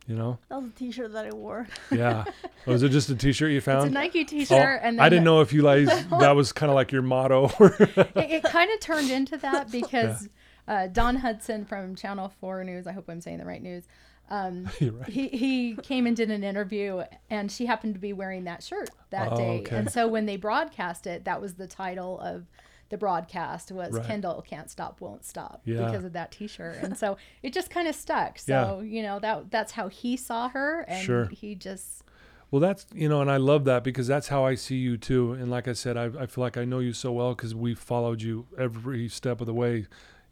[0.06, 1.66] You know, That was a T-shirt that I wore.
[1.90, 2.24] yeah.
[2.66, 3.86] Was it just a T-shirt you found?
[3.86, 5.86] it's a nike Oh, t-shirt and then I didn't know if you like
[6.20, 7.46] that was kind of like your motto.
[7.60, 10.28] it, it kind of turned into that because
[10.68, 13.84] uh, Don Hudson from Channel Four News, I hope I'm saying the right news.
[14.30, 15.06] Um, right.
[15.08, 18.88] he, he came and did an interview, and she happened to be wearing that shirt
[19.10, 19.76] that Oh, day, okay.
[19.76, 22.46] and so when they broadcast it, that was the title of
[22.94, 24.06] the broadcast was Right.
[24.06, 25.84] Kendall can't stop won't stop Yeah.
[25.84, 28.38] because of that T-shirt, and so it just kind of stuck.
[28.38, 31.24] So you know that that's how he saw her, and Sure.
[31.26, 32.02] he just
[32.50, 35.32] Well, that's you know, and I love that because that's how I see you too.
[35.32, 37.78] And like I said, I, I feel like I know you so well because we've
[37.78, 39.86] followed you every step of the way,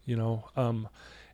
[0.05, 0.45] you know.
[0.55, 0.87] Um,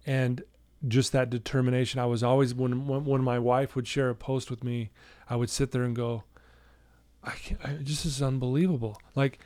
[0.07, 0.41] and
[0.87, 1.99] just that determination.
[1.99, 4.89] I was always when when, when my wife would share a post with me,
[5.29, 6.23] I would sit there and go,
[7.23, 8.99] I, can't, I just this is unbelievable.
[9.13, 9.39] Like,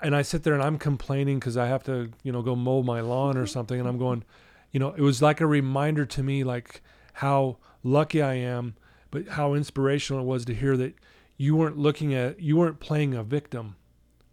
[0.00, 2.82] and I sit there and I'm complaining because I have to you know go mow
[2.82, 4.24] my lawn or something, and I'm going,
[4.72, 6.82] you know, it was like a reminder to me like
[7.14, 8.74] how lucky I am,
[9.10, 10.94] but how inspirational it was to hear that
[11.36, 13.76] you weren't looking at you weren't playing a victim,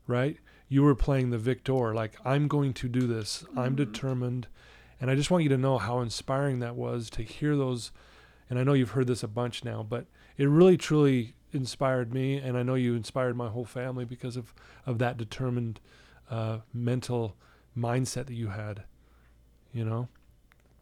[0.07, 0.37] right?
[0.69, 1.93] You were playing the victor.
[1.93, 3.45] Like I'm going to do this.
[3.55, 3.75] I'm mm-hmm.
[3.75, 4.47] determined.
[4.99, 7.91] And I just want you to know how inspiring that was to hear those.
[8.49, 10.05] And I know you've heard this a bunch now, but
[10.37, 12.37] it really truly inspired me.
[12.37, 14.53] And I know you inspired my whole family because of,
[14.85, 15.79] of that determined
[16.29, 17.35] uh, mental
[17.77, 18.83] mindset that you had,
[19.73, 20.07] you know?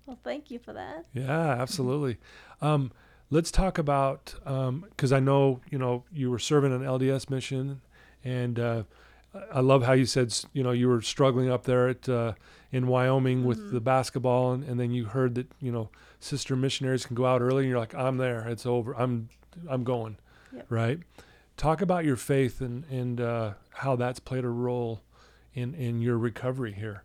[0.05, 1.05] Well, thank you for that.
[1.13, 2.17] Yeah, absolutely.
[2.63, 2.91] Um,
[3.31, 7.81] let's talk about, because I know, you know, you were serving an LDS mission
[8.23, 8.83] and, uh,
[9.51, 12.33] I love how you said, you know, you were struggling up there at uh,
[12.71, 13.73] in Wyoming with Mm-hmm.
[13.73, 17.41] the basketball, and, and then you heard that you know sister missionaries can go out
[17.41, 19.29] early, and you're like, I'm there, it's over, I'm
[19.69, 20.17] I'm going,
[20.55, 20.65] Yep.
[20.69, 20.99] right?
[21.57, 25.01] Talk about your faith and and uh, how that's played a role
[25.53, 27.03] in in your recovery here.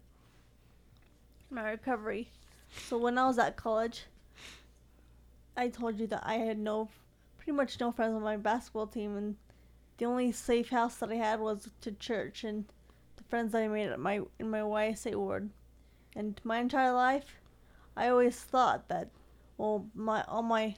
[1.51, 2.29] my recovery.
[2.89, 4.05] So when I was at college,
[5.57, 6.89] I told you that I had no,
[7.39, 9.37] pretty much no friends on my basketball team, and
[9.99, 12.65] the only safe house that I had was to church and
[13.17, 15.51] the friends that I made at my in my YSA ward.
[16.15, 17.37] And my entire life,
[17.97, 19.11] I always thought that,
[19.59, 20.77] well, my all my,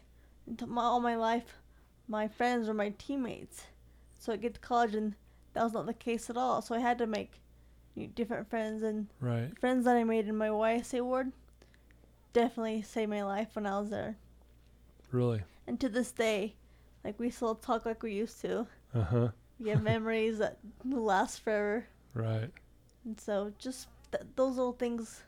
[0.67, 1.57] my all my life,
[2.09, 3.65] my friends or my teammates.
[4.19, 5.15] So I get to college and
[5.53, 6.63] that was not the case at all.
[6.63, 7.41] So I had to make
[7.97, 11.33] new- different friends and Right, friends that I made in my YSA ward
[12.33, 14.17] definitely saved my life when I was there.
[15.11, 15.43] really.
[15.67, 16.55] And to this day,
[17.05, 18.67] like we still talk like we used to.
[18.95, 19.29] Uh huh.
[19.61, 21.87] We have memories that last forever.
[22.15, 22.51] Right.
[23.05, 25.23] And so just th- those little things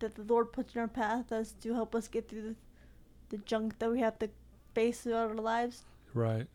[0.00, 2.54] that the Lord puts in our path as to help us get through the,
[3.30, 4.30] the junk that we have to
[4.74, 5.82] face throughout our lives.
[6.14, 6.46] Right.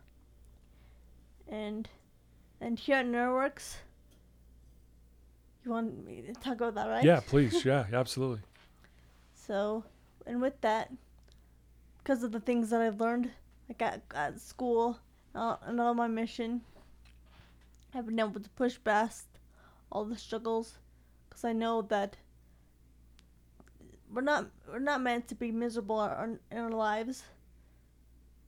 [1.47, 1.88] And
[2.62, 3.76] and here at NeuroWorks,
[5.63, 7.04] you want me to talk about that, right?
[7.04, 7.19] Yeah.
[7.21, 7.63] Please.
[7.65, 7.86] Yeah.
[7.91, 8.39] Absolutely.
[9.45, 9.84] So,
[10.26, 10.89] and with that,
[11.97, 13.30] because of the things that I've learned,
[13.67, 14.97] like at, at school
[15.36, 16.62] uh, and on my mission,
[17.93, 19.26] I've been able to push past
[19.91, 20.78] all the struggles,
[21.28, 22.15] because I know that
[24.10, 26.02] we're not we're not meant to be miserable
[26.52, 27.23] in our lives,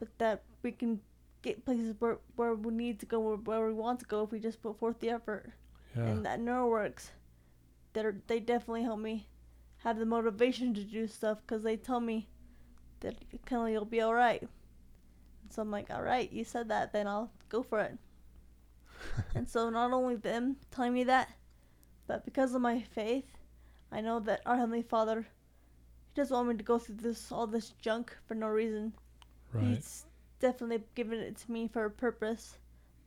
[0.06, 1.00] but that we can
[1.42, 4.32] get places where, where we need to go, where, where we want to go, if
[4.32, 5.52] we just put forth the effort
[5.96, 6.06] Yeah.
[6.06, 7.10] and that NeuroWorks,
[7.94, 9.28] they're they definitely help me
[9.78, 12.28] have the motivation to do stuff because they tell me
[13.02, 13.16] that
[13.46, 14.48] Kelly you'll be all right.
[15.50, 17.98] So I'm like, all right, you said that, then I'll go for it.
[19.36, 21.30] and so not only them telling me that,
[22.08, 23.26] but because of my faith,
[23.92, 27.48] I know that our Heavenly Father, He doesn't want me to go through this all
[27.48, 28.94] this junk for no reason.
[29.56, 29.76] Right.
[29.76, 30.06] He's
[30.40, 32.58] definitely given it to me for a purpose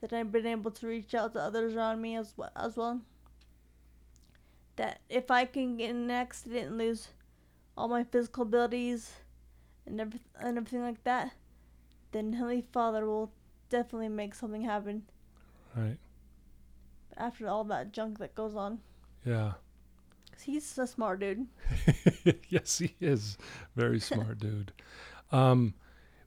[0.01, 2.51] that I've been able to reach out to others around me as well.
[2.57, 3.01] As well.
[4.77, 7.09] That if I can get in an accident and lose
[7.77, 9.13] all my physical abilities
[9.87, 11.33] and every, and everything like that,
[12.13, 13.33] then Heavenly Father will
[13.71, 15.03] definitely make something happen
[15.77, 15.99] Right.
[17.17, 18.81] after all that junk that goes on.
[19.25, 19.55] Yeah.
[20.33, 21.49] 'Cause he's a smart dude.
[22.49, 23.37] yes, he is
[23.75, 24.73] very smart, dude.
[25.33, 25.75] Um,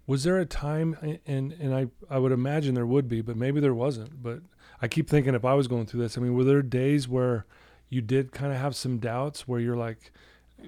[0.07, 3.59] was there a time, and and I I would imagine there would be, but maybe
[3.59, 4.21] there wasn't.
[4.21, 4.39] But
[4.81, 7.45] I keep thinking if I was going through this, I mean, were there days where
[7.89, 10.11] you did kind of have some doubts, where you're like,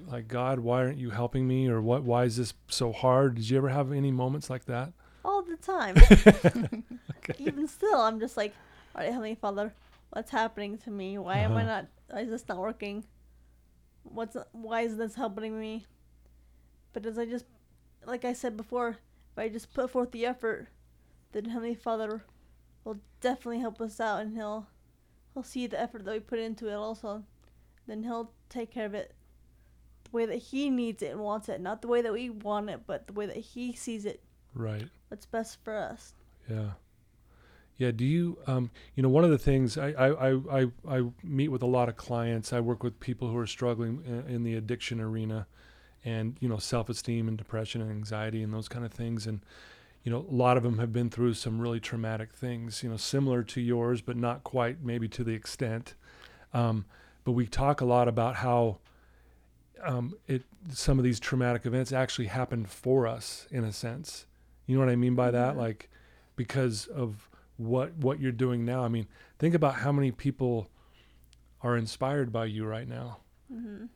[0.06, 2.02] like God, why aren't you helping me, or what?
[2.04, 3.34] Why is this so hard?
[3.36, 4.92] Did you ever have any moments like that?
[5.24, 5.96] All the time.
[7.38, 8.54] Even still, I'm just like,
[8.94, 9.72] all right, Heavenly Father,
[10.10, 11.18] what's happening to me?
[11.18, 11.72] Why am I Uh-huh.
[11.72, 11.86] not?
[12.10, 13.04] Why is this not working?
[14.02, 15.86] What's why is this helping me?
[16.92, 17.46] But as I just,
[18.06, 18.98] like I said before,
[19.34, 20.68] if I just put forth the effort,
[21.32, 22.22] then Heavenly Father
[22.84, 24.68] will definitely help us out, and He'll
[25.32, 27.24] He'll see the effort that we put into it also.
[27.88, 29.12] Then He'll take care of it
[30.04, 32.70] the way that He needs it and wants it, not the way that we want
[32.70, 34.22] it, but the way that He sees it.
[34.54, 34.88] Right.
[35.08, 36.14] What's best for us.
[36.48, 36.70] Yeah.
[37.76, 37.90] Yeah.
[37.90, 41.48] Do you, um, you know, one of the things I, I, I, I, I meet
[41.48, 42.52] with a lot of clients.
[42.52, 45.48] I work with people who are struggling in, in the addiction arena
[46.04, 49.26] and, you know, self esteem and depression and anxiety and those kind of things.
[49.26, 49.40] And,
[50.02, 52.96] you know, a lot of them have been through some really traumatic things, you know,
[52.96, 55.94] similar to yours, but not quite maybe to the extent.
[56.52, 56.84] Um,
[57.24, 58.78] but we talk a lot about how
[59.82, 64.26] um, it some of these traumatic events actually happened for us in a sense.
[64.66, 65.54] You know what I mean by that?
[65.54, 65.58] Mhm.
[65.58, 65.90] Like
[66.36, 68.82] because of what what you're doing now.
[68.84, 69.06] I mean,
[69.38, 70.68] think about how many people
[71.62, 73.18] are inspired by you right now.
[73.48, 73.86] hmm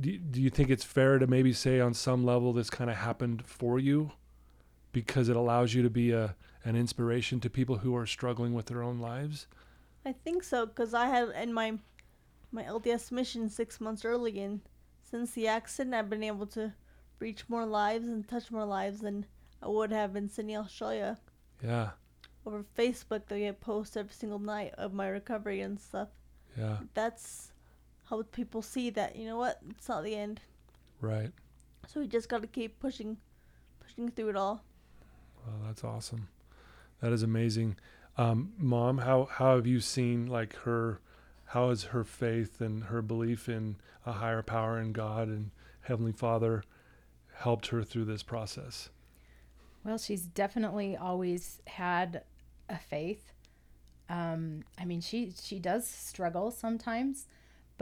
[0.00, 2.96] do, do you think it's fair to maybe say on some level this kind of
[2.96, 4.12] happened for you
[4.92, 8.66] because it allows you to be a an inspiration to people who are struggling with
[8.66, 9.48] their own lives?
[10.06, 11.78] I think so, cause I had in my
[12.52, 14.60] my LDS mission six months early, and
[15.02, 16.72] since the accident, I've been able to
[17.18, 19.26] reach more lives and touch more lives than
[19.62, 21.18] I would have in Sydney, Australia.
[21.64, 21.90] Yeah.
[22.44, 26.08] Over Facebook, they get posts every single night of my recovery and stuff.
[26.58, 26.78] Yeah.
[26.94, 27.51] That's
[28.12, 29.16] how people see that.
[29.16, 29.58] You know what?
[29.70, 30.40] It's not the end.
[31.00, 31.30] Right.
[31.86, 33.16] So we just got to keep pushing,
[33.80, 34.62] pushing through it all.
[35.46, 36.28] Well, that's awesome.
[37.00, 37.76] That is amazing.
[38.18, 41.00] Um, Mom, how how have you seen like her?
[41.46, 46.12] How has her faith and her belief in a higher power in God and Heavenly
[46.12, 46.64] Father
[47.34, 48.90] helped her through this process?
[49.84, 52.22] Well, she's definitely always had
[52.68, 53.32] a faith.
[54.08, 57.26] Um, I mean, she she does struggle sometimes,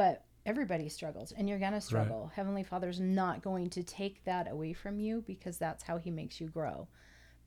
[0.00, 2.30] but everybody struggles, and you're gonna struggle.
[2.34, 6.40] Heavenly Father's not going to take that away from you because that's how He makes
[6.40, 6.88] you grow.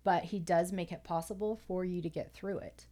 [0.04, 2.86] But He does make it possible for you to get through it,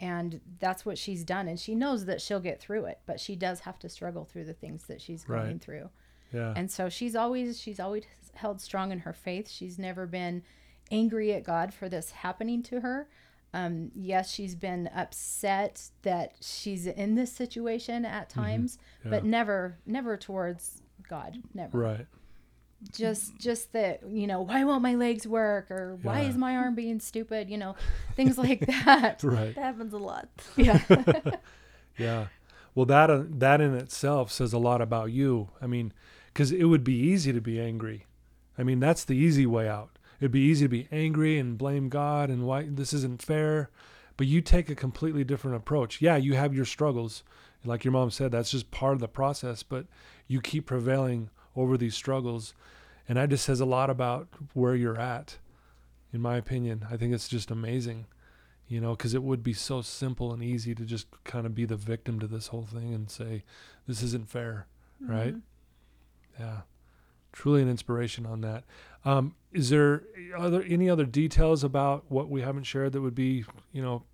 [0.00, 1.46] and that's what she's done.
[1.46, 4.44] And she knows that she'll get through it, but she does have to struggle through
[4.46, 5.60] the things that she's going Right.
[5.60, 5.90] through
[6.32, 6.54] Yeah.
[6.56, 10.42] and so she's always she's always held strong in her faith she's never been
[10.90, 13.08] angry at god for this happening to her
[13.54, 19.26] um, yes she's been upset that she's in this situation at times but Mm-hmm.
[19.26, 19.30] Yeah.
[19.30, 22.06] never never towards god never right.
[22.92, 26.74] just just that you know why won't my legs work or why is my arm
[26.74, 27.74] being stupid you know
[28.16, 29.54] things like that Right.
[29.54, 30.28] That happens a lot.
[30.56, 30.80] yeah
[31.98, 32.26] Yeah.
[32.74, 35.50] Well, that uh, that in itself says a lot about you.
[35.60, 35.92] I mean,
[36.32, 38.06] because it would be easy to be angry.
[38.56, 39.98] I mean, that's the easy way out.
[40.22, 43.70] It'd be easy to be angry and blame God and why this isn't fair.
[44.16, 46.00] But you take a completely different approach.
[46.00, 47.24] Yeah, you have your struggles.
[47.64, 49.64] Like your mom said, that's just part of the process.
[49.64, 49.86] But
[50.28, 52.54] you keep prevailing over these struggles,
[53.08, 55.38] and that just says a lot about where you're at.
[56.12, 58.06] In my opinion, I think it's just amazing
[58.68, 61.66] you know, because it would be so simple and easy to just kind of be
[61.66, 63.44] the victim to this whole thing and say,
[63.86, 64.66] this isn't fair,
[64.98, 65.34] right?
[65.34, 65.42] Mhm.
[66.40, 66.60] Yeah,
[67.32, 68.64] truly an inspiration on that.
[69.04, 70.04] Um, is there
[70.36, 74.04] other any other details about what we haven't shared that would be, you know,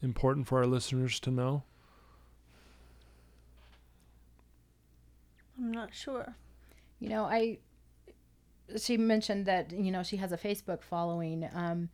[0.00, 1.64] important for our listeners to know?
[5.58, 6.36] I'm not sure.
[7.00, 7.58] You know, I
[8.78, 11.48] she mentioned that you know she has a Facebook following.
[11.52, 11.88] Um,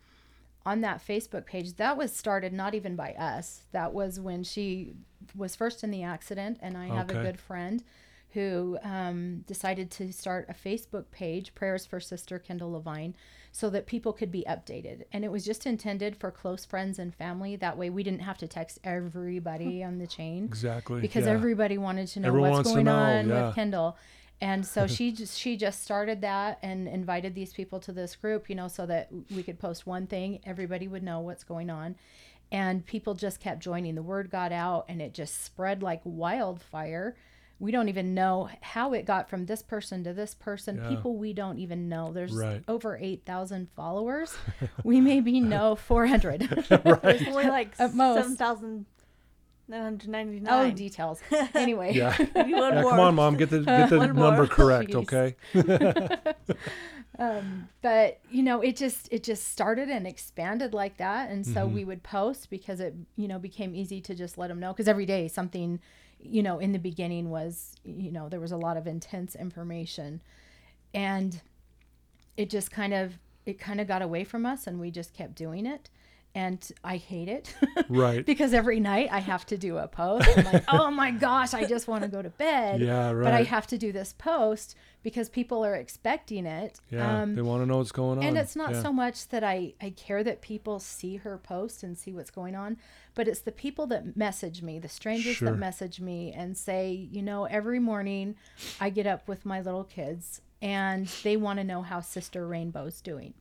[0.67, 3.63] on that Facebook page, that was started not even by us.
[3.73, 4.93] That was when she
[5.35, 7.83] was first in the accident, and I have a good friend
[8.35, 13.15] who um, decided to start a Facebook page, Prayers for Sister Kendall Levine,
[13.53, 15.05] so that people could be updated.
[15.13, 17.57] And it was just intended for close friends and family.
[17.57, 21.01] That way, we didn't have to text everybody on the chain Exactly.
[21.01, 21.33] because yeah.
[21.33, 23.47] everybody wanted to know Everyone what's going know, on yeah.
[23.47, 23.97] with Kendall.
[24.41, 28.51] And so she just she just started that and invited these people to this group,
[28.51, 31.97] you know, so that we could post one thing, everybody would know what's going on.
[32.51, 33.95] And people just kept joining.
[33.95, 37.15] The word got out and it just spread like wildfire.
[37.61, 40.77] We don't even know how it got from this person to this person.
[40.77, 40.89] Yeah.
[40.91, 42.13] People we don't even know.
[42.13, 42.63] There's Right.
[42.69, 44.35] over 8,000 followers.
[44.85, 46.41] we maybe know 400.
[46.69, 48.17] There's only like At most.
[48.19, 48.87] seven thousand
[49.67, 50.75] nine hundred ninety oh, nine.
[50.75, 51.21] details.
[51.55, 51.93] Anyway.
[51.95, 52.17] Yeah.
[52.35, 54.31] Yeah come on, mom, get the get the One more.
[54.31, 55.35] number correct, Jeez.
[55.55, 56.35] okay?
[57.19, 61.67] um, but you know it just it just started and expanded like that and so
[61.69, 61.73] Mhm.
[61.73, 64.89] we would post because it you know became easy to just let them know because
[64.89, 65.81] every day something
[66.21, 70.21] you know in the beginning was you know there was a lot of intense information.
[70.95, 71.41] And
[72.37, 75.35] it just kind of it kind of got away from us and we just kept
[75.35, 75.91] doing it.
[76.35, 77.55] And i hate it.
[77.89, 78.25] Right.
[78.25, 80.29] because every night i have to do a post.
[80.37, 82.81] I'm like oh my gosh i just want to go to bed.
[82.89, 83.25] Yeah, right.
[83.25, 86.81] but I have to do this post because people are expecting it.
[86.91, 88.25] yeah, Um, they want to know what's going on.
[88.25, 88.83] and it's not yeah.
[88.83, 92.55] so much that I, I care that people see her post and see what's going
[92.57, 92.77] on,
[93.15, 95.51] but it's the people that message me, the strangers Sure.
[95.51, 98.35] that message me and say, you know, every morning
[98.81, 103.01] I get up with my little kids and they want to know how Sister Rainbow's
[103.01, 103.35] doing.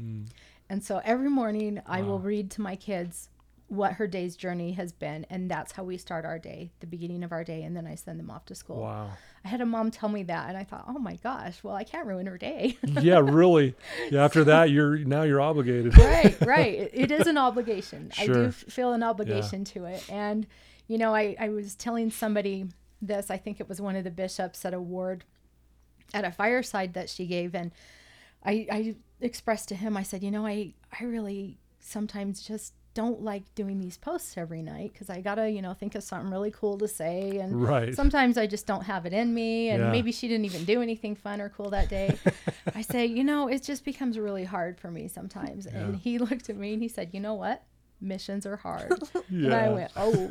[0.00, 0.26] Mm.
[0.68, 3.28] And so every morning I will read to my kids
[3.68, 5.26] what her day's journey has been.
[5.28, 7.62] And that's how we start our day, the beginning of our day.
[7.62, 8.82] And then I send them off to school.
[8.82, 9.10] Wow.
[9.44, 11.84] I had a mom tell me that, and I thought, oh my gosh, well, I
[11.84, 12.78] can't ruin her day.
[13.00, 13.74] yeah, really.
[14.10, 15.96] Yeah, after that, you're now you're obligated.
[15.98, 16.74] right, right.
[16.74, 18.10] It, it is an obligation.
[18.18, 20.04] I do f- feel an obligation to it.
[20.10, 20.46] And,
[20.86, 22.66] you know, I, I was telling somebody
[23.02, 25.24] this, I think it was one of the bishops at a ward
[26.14, 27.54] at a fireside that she gave.
[27.54, 27.72] And
[28.44, 33.20] I, I expressed to him, I said, you know, I, I really sometimes just don't
[33.22, 36.50] like doing these posts every night because I gotta, you know, think of something really
[36.50, 37.38] cool to say.
[37.38, 37.94] And Right.
[37.94, 39.68] sometimes I just don't have it in me.
[39.70, 39.90] And Yeah.
[39.92, 42.18] maybe she didn't even do anything fun or cool that day.
[42.74, 45.66] I say, you know, it just becomes really hard for me sometimes.
[45.66, 47.62] And he looked at me and he said, you know what?
[48.00, 48.92] Missions are hard.
[49.30, 49.44] yeah.
[49.46, 50.30] And I went, oh.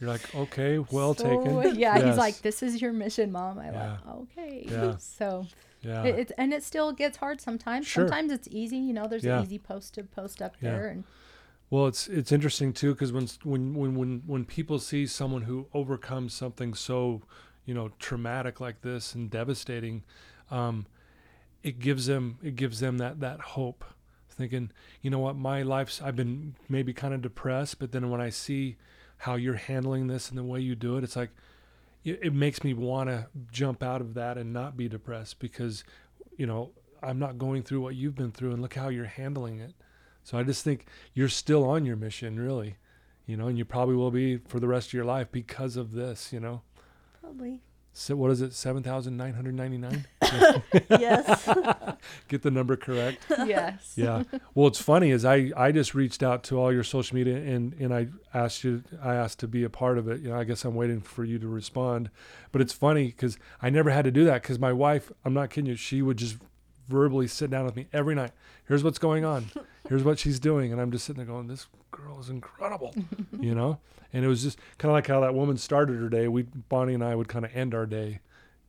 [0.00, 1.78] You're like, okay, well So, taken.
[1.78, 2.04] Yeah, Yes.
[2.06, 3.58] he's like, this is your mission, mom.
[3.58, 3.96] I Yeah.
[4.06, 4.66] went, okay.
[4.70, 4.96] Yeah.
[4.98, 5.46] So
[5.82, 6.04] yeah.
[6.04, 7.86] it, it's and it still gets hard sometimes.
[7.86, 8.06] Sure.
[8.08, 9.06] Sometimes it's easy, you know.
[9.06, 9.38] There's Yeah.
[9.38, 10.70] an easy post to post up Yeah.
[10.70, 11.04] there, and
[11.70, 15.66] Well, it's it's interesting too because when when when when when people see someone who
[15.74, 17.22] overcomes something so
[17.66, 20.02] you know traumatic like this and devastating,
[20.50, 20.86] um,
[21.62, 23.84] it gives them it gives them that that hope,
[24.30, 24.70] thinking
[25.02, 28.30] you know what my life's I've been maybe kind of depressed, but then when I
[28.30, 28.76] see
[29.18, 31.30] how you're handling this and the way you do it, it's like
[32.02, 35.84] it, it makes me want to jump out of that and not be depressed because
[36.38, 36.70] you know
[37.02, 39.74] I'm not going through what you've been through and look how you're handling it.
[40.28, 42.76] So I just think you're still on your mission, really,
[43.24, 45.92] you know, and you probably will be for the rest of your life because of
[45.92, 46.60] this, you know.
[47.18, 47.62] Probably.
[47.94, 50.04] So what is it, seven thousand nine hundred ninety nine?
[50.90, 51.48] yes.
[52.28, 53.24] Get the number correct.
[53.30, 54.24] yes, Yeah.
[54.54, 57.72] Well, it's funny is I I just reached out to all your social media and
[57.80, 60.20] and I asked you I asked to be a part of it.
[60.20, 62.10] You know, I guess I'm waiting for you to respond,
[62.52, 65.48] but it's funny because I never had to do that because my wife, I'm not
[65.48, 66.36] kidding you, she would just
[66.86, 68.32] verbally sit down with me every night.
[68.66, 69.50] Here's what's going on.
[69.88, 72.94] Here's what she's doing, and I'm just sitting there going, "This girl is incredible,"
[73.40, 73.78] you know.
[74.12, 76.28] And it was just kind of like how that woman started her day.
[76.28, 78.20] We Bonnie and I would kind of end our day,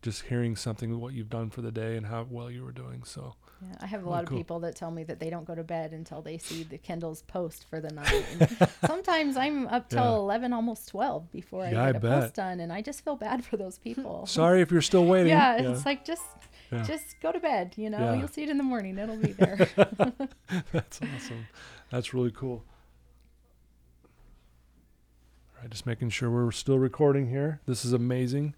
[0.01, 3.03] just hearing something what you've done for the day and how well you were doing.
[3.05, 4.37] So Yeah, I have a Oh, lot cool.
[4.37, 6.77] of people that tell me that they don't go to bed until they see the
[6.77, 8.25] Kendall's post for the night.
[8.39, 10.15] And sometimes I'm up till Yeah.
[10.15, 12.21] eleven, almost twelve, before I Yeah, I get a bet.
[12.21, 14.25] post done, and I just feel bad for those people.
[14.25, 15.29] sorry if you're still waiting.
[15.37, 16.23] yeah, it's like just
[16.71, 16.83] Yeah.
[16.83, 17.73] just go to bed.
[17.77, 18.13] You know, Yeah.
[18.15, 18.97] you'll see it in the morning.
[18.97, 19.67] It'll be there.
[20.71, 21.47] That's awesome.
[21.89, 22.63] That's really cool.
[25.55, 27.59] All right, just making sure we're still recording here.
[27.65, 28.55] This is amazing.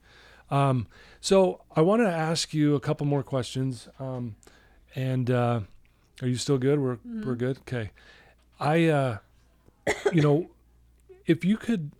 [0.49, 0.87] Um,
[1.19, 3.87] so I want to ask you a couple more questions.
[3.99, 4.35] Um,
[4.95, 5.61] and uh,
[6.21, 6.79] are you still good?
[6.79, 7.59] We're we're good.
[7.59, 7.91] Okay.
[8.59, 9.17] I, uh,
[10.13, 10.49] you know,
[11.25, 11.91] if you could,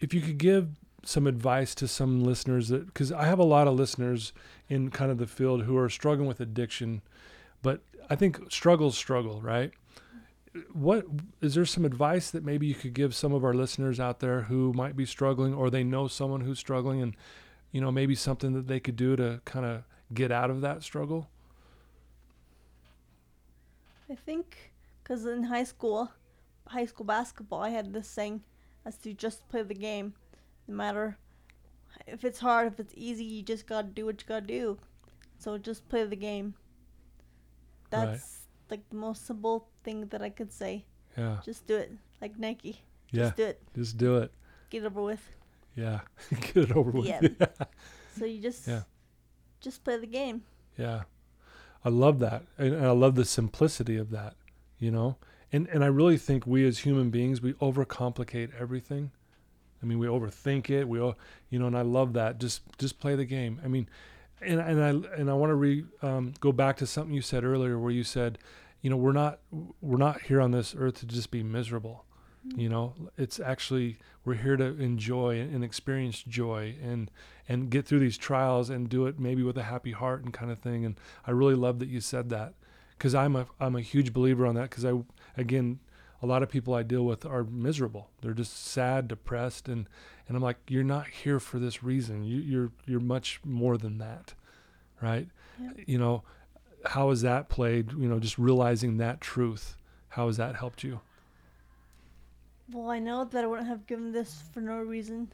[0.00, 0.68] if you could give
[1.04, 4.32] some advice to some listeners that, because I have a lot of listeners
[4.68, 7.02] in kind of the field who are struggling with addiction,
[7.62, 7.80] but
[8.10, 9.72] I think struggles struggle, right?
[10.72, 11.06] What
[11.40, 14.42] is there some advice that maybe you could give some of our listeners out there
[14.42, 17.14] who might be struggling or they know someone who's struggling and
[17.70, 20.82] you know maybe something that they could do to kind of get out of that
[20.82, 21.28] struggle?
[24.10, 24.72] I think
[25.02, 26.10] because in high school,
[26.66, 28.42] high school basketball, I had this thing
[28.84, 30.14] as to just play the game.
[30.68, 31.16] No matter
[32.06, 34.78] if it's hard, if it's easy, you just gotta do what you gotta do.
[35.38, 36.54] So just play the game.
[37.92, 38.06] Right.
[38.06, 38.40] That's
[38.70, 40.84] like the most simple thing that I could say.
[41.16, 41.38] Yeah.
[41.44, 41.92] Just do it.
[42.20, 42.82] Like Nike.
[43.10, 43.24] Yeah.
[43.24, 43.62] Just do it.
[43.74, 44.32] Just do it.
[44.70, 45.30] Get it over with.
[45.74, 46.00] Yeah.
[46.40, 47.06] Get it over with.
[47.40, 47.46] Yeah.
[48.16, 48.82] So you just Yeah.
[49.60, 50.42] just play the game.
[50.76, 51.04] Yeah.
[51.84, 52.42] I love that.
[52.58, 54.34] And and I love the simplicity of that,
[54.78, 55.16] you know?
[55.52, 59.12] And and I really think we as human beings, we overcomplicate everything.
[59.82, 60.88] I mean, we overthink it.
[60.88, 61.16] We all,
[61.50, 62.38] you know, and I love that.
[62.38, 63.60] Just just play the game.
[63.64, 63.88] I mean,
[64.40, 67.44] and and I and I want to re um, go back to something you said
[67.44, 68.38] earlier where you said,
[68.82, 69.40] you know, we're not
[69.80, 72.04] we're not here on this earth to just be miserable.
[72.56, 77.10] You know, it's actually we're here to enjoy and experience joy and
[77.48, 80.50] and get through these trials and do it maybe with a happy heart and kind
[80.50, 80.84] of thing.
[80.84, 82.54] And I really love that you said that
[82.96, 84.92] because I'm a I'm a huge believer on that because I
[85.36, 85.80] again
[86.22, 88.10] a lot of people I deal with are miserable.
[88.20, 89.86] They're just sad, depressed, and
[90.26, 92.24] and I'm like, you're not here for this reason.
[92.24, 94.34] You, you're you're much more than that,
[95.00, 95.28] right?
[95.86, 96.22] You know,
[96.84, 97.92] how has that played?
[97.92, 99.76] You know, just realizing that truth.
[100.10, 101.00] How has that helped you?
[102.72, 105.32] Well, I know that I wouldn't have given this for no reason.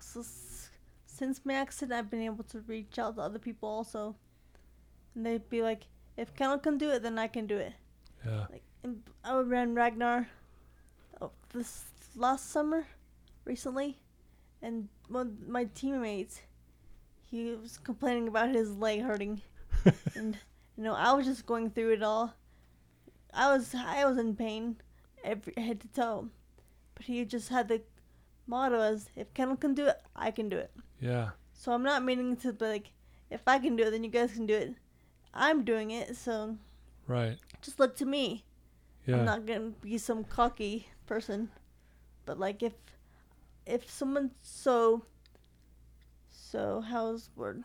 [0.00, 4.16] since my accident, I've been able to reach out to other people also.
[5.14, 7.72] And they'd be like, if Kendall can do it, then I can do it.
[8.24, 10.28] Yeah, Like, I oh, ran Ragnar
[11.20, 11.84] oh, this
[12.14, 12.86] last summer,
[13.44, 13.98] recently.
[14.62, 16.42] And one of my teammates,
[17.24, 19.42] he was complaining about his leg hurting.
[20.14, 20.38] and,
[20.76, 22.34] you know, I was just going through it all.
[23.34, 24.76] I was I was in pain,
[25.22, 26.28] every head to toe.
[26.94, 27.82] But he just had the
[28.46, 30.70] motto as if Kendall can do it, I can do it.
[31.00, 32.90] yeah, So I'm not meaning to be like,
[33.30, 34.74] if I can do it, then you guys can do it.
[35.34, 36.56] I'm doing it, so
[37.06, 37.36] right.
[37.60, 38.45] just look to me.
[39.06, 41.50] Yeah, I'm not gonna be some cocky person,
[42.24, 42.74] but like if
[43.64, 45.04] if someone so
[46.28, 47.64] so how's word?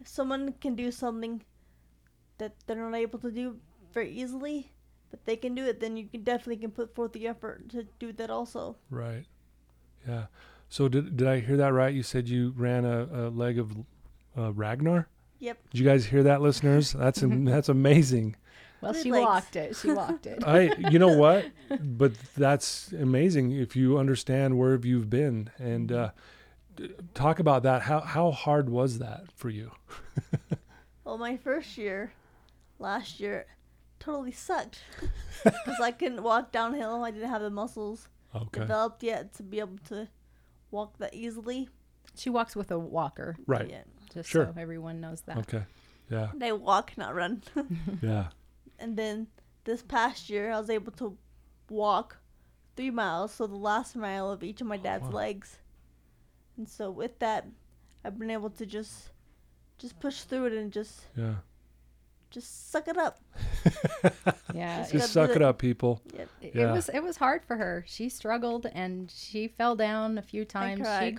[0.00, 1.42] If someone can do something
[2.38, 3.56] that they're not able to do
[3.92, 4.70] very easily,
[5.10, 7.84] but they can do it, then you can definitely can put forth the effort to
[7.98, 8.76] do that also.
[8.90, 9.24] Right.
[10.06, 10.26] Yeah.
[10.68, 11.94] So did did I hear that right?
[11.94, 13.72] You said you ran a, a leg of
[14.36, 15.08] uh, Ragnar.
[15.40, 15.58] Yep.
[15.70, 16.92] Did you guys hear that, listeners?
[16.92, 18.36] That's that's amazing.
[18.80, 19.24] Well, she legs.
[19.24, 19.76] walked it.
[19.76, 20.42] She walked it.
[20.46, 21.46] I, you know what?
[21.80, 26.10] But that's amazing if you understand where you've been and uh,
[27.14, 27.82] talk about that.
[27.82, 29.72] How how hard was that for you?
[31.04, 32.12] Well, my first year,
[32.78, 33.46] last year,
[33.98, 34.80] totally sucked
[35.42, 37.02] because I couldn't walk downhill.
[37.02, 38.60] I didn't have the muscles Okay.
[38.60, 40.08] developed yet to be able to
[40.70, 41.70] walk that easily.
[42.14, 43.70] She walks with a walker, Right.
[43.70, 43.84] Yeah.
[44.22, 44.46] Just Sure.
[44.46, 45.38] so everyone knows that.
[45.38, 45.62] Okay.
[46.10, 46.28] Yeah.
[46.34, 47.42] They walk, not run.
[48.02, 48.28] Yeah.
[48.78, 49.26] and then
[49.64, 51.16] this past year, I was able to
[51.68, 52.16] walk
[52.76, 55.10] three miles, so the last mile of each of my oh, dad's wow.
[55.22, 55.58] legs.
[56.56, 57.46] And so with that,
[58.04, 59.10] I've been able to just
[59.78, 61.34] just push through it and just Yeah.
[62.30, 63.20] just suck it up.
[64.54, 65.42] Yeah, Just Just suck it it.
[65.42, 66.00] up, people.
[66.16, 66.28] Yep.
[66.40, 66.72] it Yeah.
[66.72, 67.84] was it was hard for her.
[67.86, 70.78] She struggled and she fell down a few times.
[70.78, 71.16] She cried.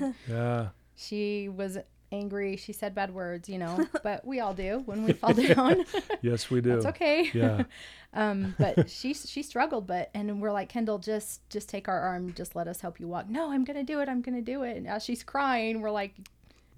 [0.00, 0.14] cried.
[0.28, 0.68] Yeah.
[0.96, 1.78] she was
[2.12, 2.56] angry.
[2.56, 5.84] She said bad words, you know, but we all do when we fall down.
[6.22, 6.76] Yes, we do.
[6.76, 7.30] It's okay.
[7.34, 7.64] Yeah.
[8.14, 12.32] um, but she she struggled, but and we're like Kendall, just just take our arm,
[12.34, 13.28] just let us help you walk.
[13.28, 14.08] No, I'm gonna do it.
[14.08, 14.76] I'm gonna do it.
[14.76, 16.14] And as she's crying, we're like,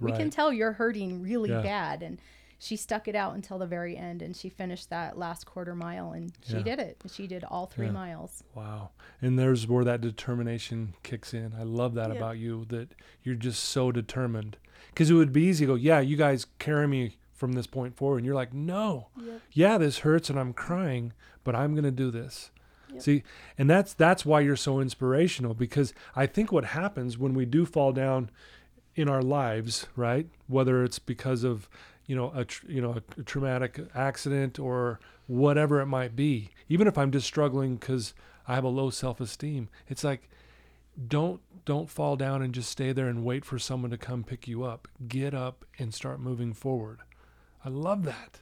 [0.01, 1.61] we can tell you're hurting really Yeah.
[1.61, 2.19] bad, and
[2.59, 6.13] she stuck it out until the very end, and she finished that last quarter mile,
[6.13, 6.63] and she Yeah.
[6.63, 7.03] did it.
[7.13, 7.93] She did all three Yeah.
[7.93, 8.43] miles.
[8.55, 8.91] Wow.
[9.21, 11.53] And there's where that determination kicks in.
[11.59, 12.17] I love that Yeah.
[12.17, 12.89] about you that
[13.23, 14.57] you're just so determined.
[14.95, 17.97] Because it would be easy to go, yeah, you guys carry me from this point
[17.97, 18.19] forward.
[18.19, 19.41] And you're like, no, Yep.
[19.53, 22.51] yeah, this hurts and I'm crying, but I'm going to do this.
[22.93, 23.03] Yep.
[23.03, 23.23] See,
[23.59, 27.67] and that's that's why you're so inspirational because I think what happens when we do
[27.67, 28.31] fall down
[28.95, 30.29] in our lives, right?
[30.47, 31.69] Whether it's because of
[32.07, 36.87] you know a tr- you know a, traumatic accident or whatever it might be, even
[36.87, 38.15] if I'm just struggling because
[38.47, 40.29] I have a low self-esteem, it's like
[41.09, 44.47] don't don't fall down and just stay there and wait for someone to come pick
[44.47, 44.89] you up.
[45.09, 47.01] Get up and start moving forward.
[47.65, 48.41] I love that.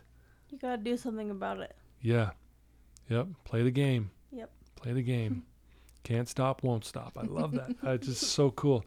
[0.51, 1.77] You gotta do something about it.
[2.01, 2.31] Yeah.
[3.09, 3.29] Yep.
[3.45, 4.11] Play the game.
[4.33, 4.51] Yep.
[4.77, 5.45] Play the game.
[6.05, 7.17] Can't stop, won't stop.
[7.17, 7.71] I love that.
[7.85, 8.85] it's just so cool.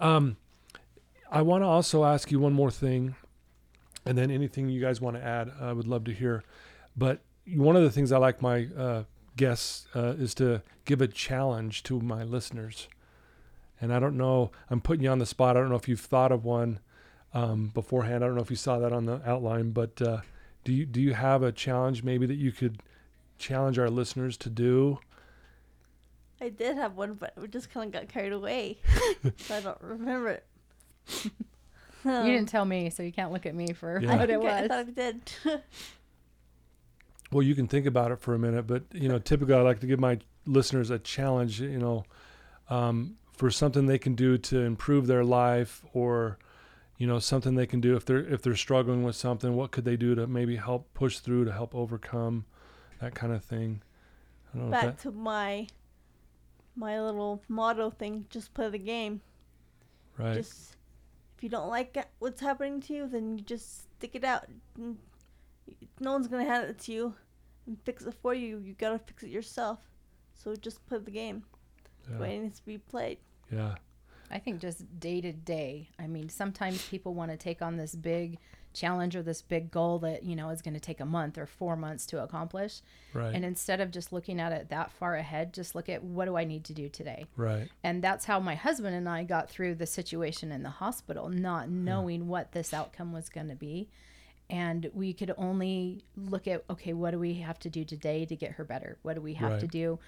[0.00, 0.36] Um,
[1.30, 3.14] I want to also ask you one more thing,
[4.04, 6.42] and then anything you guys want to add, I would love to hear.
[6.96, 7.20] But
[7.54, 9.04] one of the things I like my uh,
[9.36, 12.88] guests uh, is to give a challenge to my listeners.
[13.80, 15.56] And I don't know, I'm putting you on the spot.
[15.56, 16.78] I don't know if you've thought of one
[17.34, 18.24] um, beforehand.
[18.24, 20.20] I don't know if you saw that on the outline, but uh,
[20.64, 22.80] do you do you have a challenge maybe that you could
[23.38, 24.98] challenge our listeners to do?
[26.40, 28.78] I did have one, but we just kind of got carried away,
[29.38, 30.46] so I don't remember it.
[32.04, 34.16] You didn't tell me, so you can't look at me for Yeah.
[34.16, 34.68] what it Okay, I was.
[34.68, 35.32] thought I did.
[37.32, 39.80] Well, you can think about it for a minute, but you know, typically I like
[39.80, 41.60] to give my listeners a challenge.
[41.60, 42.04] You know,
[42.70, 46.38] um, for something they can do to improve their life, or
[46.98, 49.54] you know, something they can do if they're if they're struggling with something.
[49.54, 52.46] What could they do to maybe help push through to help overcome
[53.00, 53.82] that kind of thing?
[54.52, 54.72] I don't know.
[54.72, 55.66] Back that, to my
[56.74, 58.26] my little motto thing.
[58.30, 59.20] Just play the game.
[60.18, 60.34] right.
[60.34, 60.76] Just
[61.36, 64.46] if you don't like what's happening to you, then you just stick it out.
[64.80, 64.96] Mm,
[66.00, 67.14] no one's gonna hand it to you
[67.66, 68.58] and fix it for you.
[68.58, 69.80] You gotta fix it yourself.
[70.32, 71.44] So just play the game
[72.08, 72.38] the way yeah.
[72.38, 73.18] it needs to be played.
[73.50, 73.74] Yeah.
[74.30, 75.90] I think just day to day.
[75.98, 78.38] I mean, sometimes people want to take on this big
[78.76, 81.46] challenge or this big goal that, you know, is going to take a month or
[81.46, 82.82] four months to accomplish.
[83.14, 83.34] Right.
[83.34, 86.36] And instead of just looking at it that far ahead, just look at what do
[86.36, 87.26] I need to do today?
[87.36, 87.68] right.
[87.82, 91.70] And that's how my husband and I got through the situation in the hospital, not
[91.70, 93.88] knowing what this outcome was going to be.
[94.48, 98.36] And we could only look at, okay, what do we have to do today to
[98.36, 98.98] get her better?
[99.02, 99.98] What do we have to do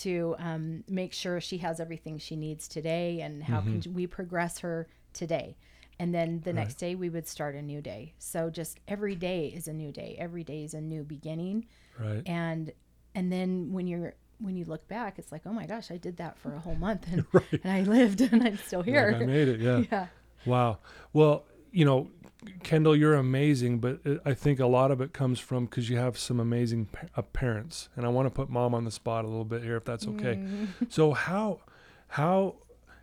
[0.00, 3.20] to um, make sure she has everything she needs today?
[3.20, 5.56] And how can we progress her today?
[5.98, 8.14] And then the next day we would start a new day.
[8.18, 10.16] So just every day is a new day.
[10.18, 11.66] Every day is a new beginning
[11.98, 12.22] Right.
[12.26, 12.72] and
[13.14, 16.16] and then when you're when you look back it's like oh my gosh i did
[16.16, 17.60] that for a whole month and, Right.
[17.62, 19.60] and i lived and i'm still You're like, I here made it.
[19.60, 19.82] Yeah.
[19.92, 20.06] yeah
[20.46, 20.78] Wow.
[21.12, 22.10] Well, you know,
[22.62, 26.18] Kendall, you're amazing, but I think a lot of it comes from because you have
[26.18, 29.44] some amazing uh, parents, and I want to put mom on the spot a little
[29.44, 30.36] bit here, if that's okay.
[30.36, 30.68] Mm.
[30.88, 31.60] So how,
[32.08, 32.56] how,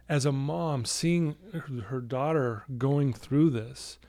[0.09, 3.99] as a mom, seeing her, her daughter going through this,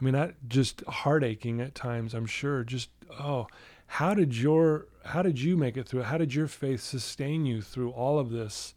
[0.00, 2.12] I mean, that just heartaching at times.
[2.12, 2.64] I'm sure.
[2.64, 2.88] Just
[3.20, 3.46] oh,
[3.86, 6.02] how did your, how did you make it through?
[6.02, 8.74] How did your faith sustain you through all of this?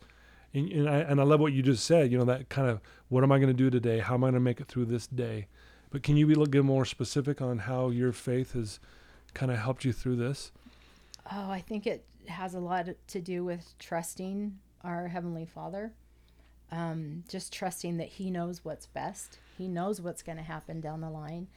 [0.55, 2.11] And, and, I, and I love what you just said.
[2.11, 2.79] You know that kind of
[3.09, 3.99] what am I going to do today?
[3.99, 5.47] How am I going to make it through this day?
[5.91, 8.79] But can you be a little bit more specific on how your faith has
[9.33, 10.51] kind of helped you through this?
[11.31, 15.91] Oh, I think it has a lot to do with trusting our Heavenly Father.
[16.71, 19.39] Um, just trusting that He knows what's best.
[19.57, 21.47] He knows what's going to happen down the line.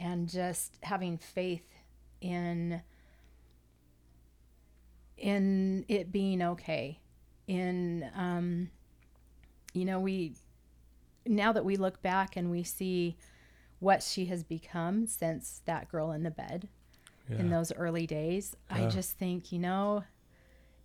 [0.00, 1.66] And just having faith
[2.20, 2.80] in
[5.18, 7.00] in it being okay
[7.48, 8.70] in um
[9.74, 10.34] you know we
[11.26, 13.16] now that we look back and we see
[13.80, 16.68] what she has become since that girl in the bed
[17.28, 17.38] Yeah.
[17.40, 20.04] in those early days i just think you know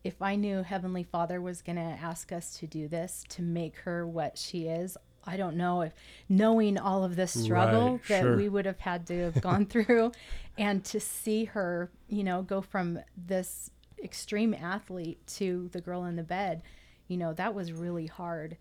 [0.03, 3.77] if i knew heavenly father was going to ask us to do this to make
[3.79, 5.93] her what she is i don't know if
[6.27, 8.35] knowing all of the struggle Right, that sure.
[8.37, 10.11] we would have had to have gone through
[10.57, 13.69] and to see her you know go from this
[14.03, 16.61] extreme athlete to the girl in the bed
[17.07, 18.57] you know that was really hard.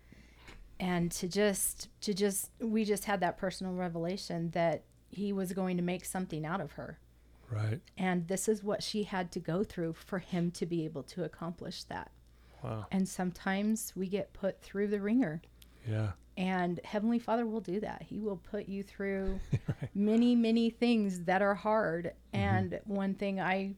[0.79, 5.77] And to just to just we just had that personal revelation that he was going
[5.77, 6.99] to make something out of her.
[7.51, 7.81] Right.
[7.97, 11.23] and this is what she had to go through for him to be able to
[11.23, 12.09] accomplish that.
[12.63, 12.87] Wow.
[12.91, 15.41] and sometimes we get put through the ringer.
[15.87, 16.11] Yeah.
[16.37, 18.03] and heavenly father will do that.
[18.03, 19.39] He will put you through
[19.95, 22.13] many many things that are hard.
[22.33, 22.45] Mm-hmm.
[22.45, 23.75] And one thing i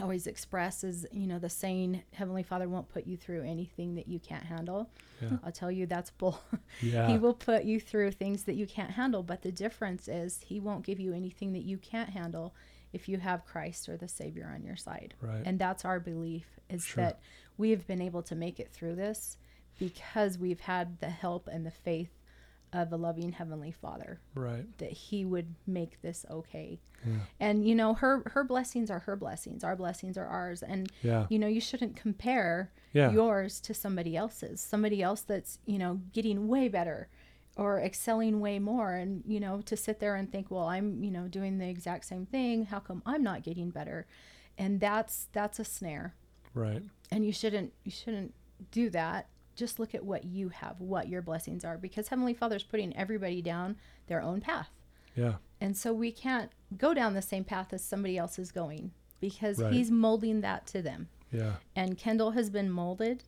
[0.00, 4.08] always express is you know the saying heavenly father won't put you through anything that
[4.08, 4.90] you can't handle
[5.22, 5.36] Yeah.
[5.44, 6.40] i'll tell you that's bull
[6.82, 7.06] Yeah.
[7.08, 10.58] he will put you through things that you can't handle but the difference is he
[10.58, 12.54] won't give you anything that you can't handle
[12.92, 15.42] if you have christ or the savior on your side Right.
[15.44, 17.04] and that's our belief is Sure.
[17.04, 17.20] that
[17.56, 19.36] we have been able to make it through this
[19.78, 22.10] because we've had the help and the faith
[22.74, 24.66] of a loving heavenly father right.
[24.78, 27.12] that he would make this okay Yeah.
[27.40, 31.26] and you know her her blessings are her blessings our blessings are ours and Yeah.
[31.30, 33.12] you know you shouldn't compare Yeah.
[33.12, 37.08] yours to somebody else's somebody else that's you know getting way better
[37.56, 41.10] or excelling way more and you know to sit there and think well i'm you
[41.12, 44.06] know doing the exact same thing how come i'm not getting better
[44.58, 46.14] and that's that's a snare
[46.54, 46.82] Right.
[47.12, 48.34] and you shouldn't you shouldn't
[48.72, 52.62] do that just look at what you have what your blessings are because heavenly father's
[52.64, 53.76] putting everybody down
[54.06, 54.70] their own path
[55.14, 55.34] Yeah.
[55.60, 58.90] and so we can't go down the same path as somebody else is going
[59.20, 59.72] because Right.
[59.72, 61.54] he's molding that to them Yeah.
[61.76, 63.24] and Kendall has been molded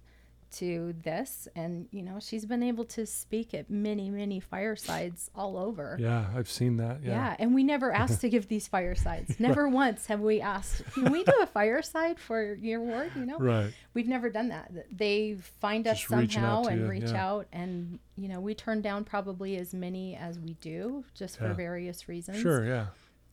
[0.53, 5.57] to this and you know she's been able to speak at many many firesides all
[5.57, 6.26] over Yeah.
[6.36, 7.03] I've seen that.
[7.03, 7.11] yeah.
[7.11, 7.36] Yeah.
[7.38, 11.24] and we never asked to give these firesides never once have we asked can we
[11.24, 13.72] do a fireside for your ward you know Right.
[13.94, 17.26] we've never done that they find us Just out somehow and you, reach yeah.
[17.26, 21.53] out and you know we turn down probably as many as we do just for
[21.55, 22.64] various reasons Sure.
[22.64, 22.86] Yeah.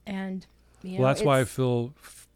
[0.07, 0.45] and
[0.81, 1.93] you know, well, that's why I feel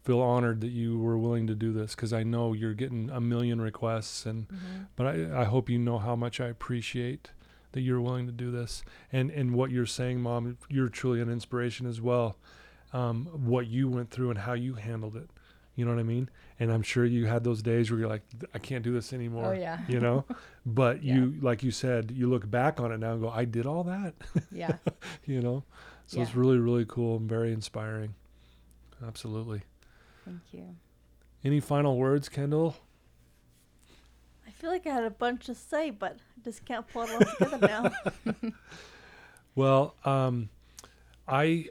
[0.08, 3.20] feel honored that you were willing to do this because I know you're getting a
[3.20, 4.86] million requests, and Mhm.
[4.96, 7.30] but I, I hope you know how much I appreciate
[7.72, 8.82] that you're willing to do this,
[9.12, 12.38] and and what you're saying, Mom, you're truly an inspiration as well.
[12.94, 15.28] Um, what you went through and how you handled it,
[15.74, 16.30] you know what I mean?
[16.58, 18.22] And I'm sure you had those days where you're like,
[18.54, 19.52] I can't do this anymore.
[19.52, 20.24] oh yeah You know,
[20.64, 21.16] but Yeah.
[21.16, 23.84] you, like you said, you look back on it now and go, I did all
[23.84, 24.14] that.
[24.50, 24.78] yeah
[25.26, 25.64] you know,
[26.06, 28.14] so it's really, really cool and very inspiring.
[29.06, 29.62] Absolutely.
[30.28, 30.76] Thank you
[31.44, 32.76] Any final words, Kendall?
[34.46, 37.10] I feel like I had a bunch to say, but I just can't pull it
[37.12, 37.92] all together
[38.34, 38.52] now.
[39.58, 40.50] Well, um,
[41.26, 41.66] I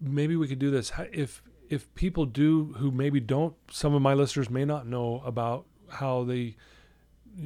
[0.00, 3.54] maybe we could do this if if people do who maybe don't.
[3.70, 6.56] Some of my listeners may not know about how they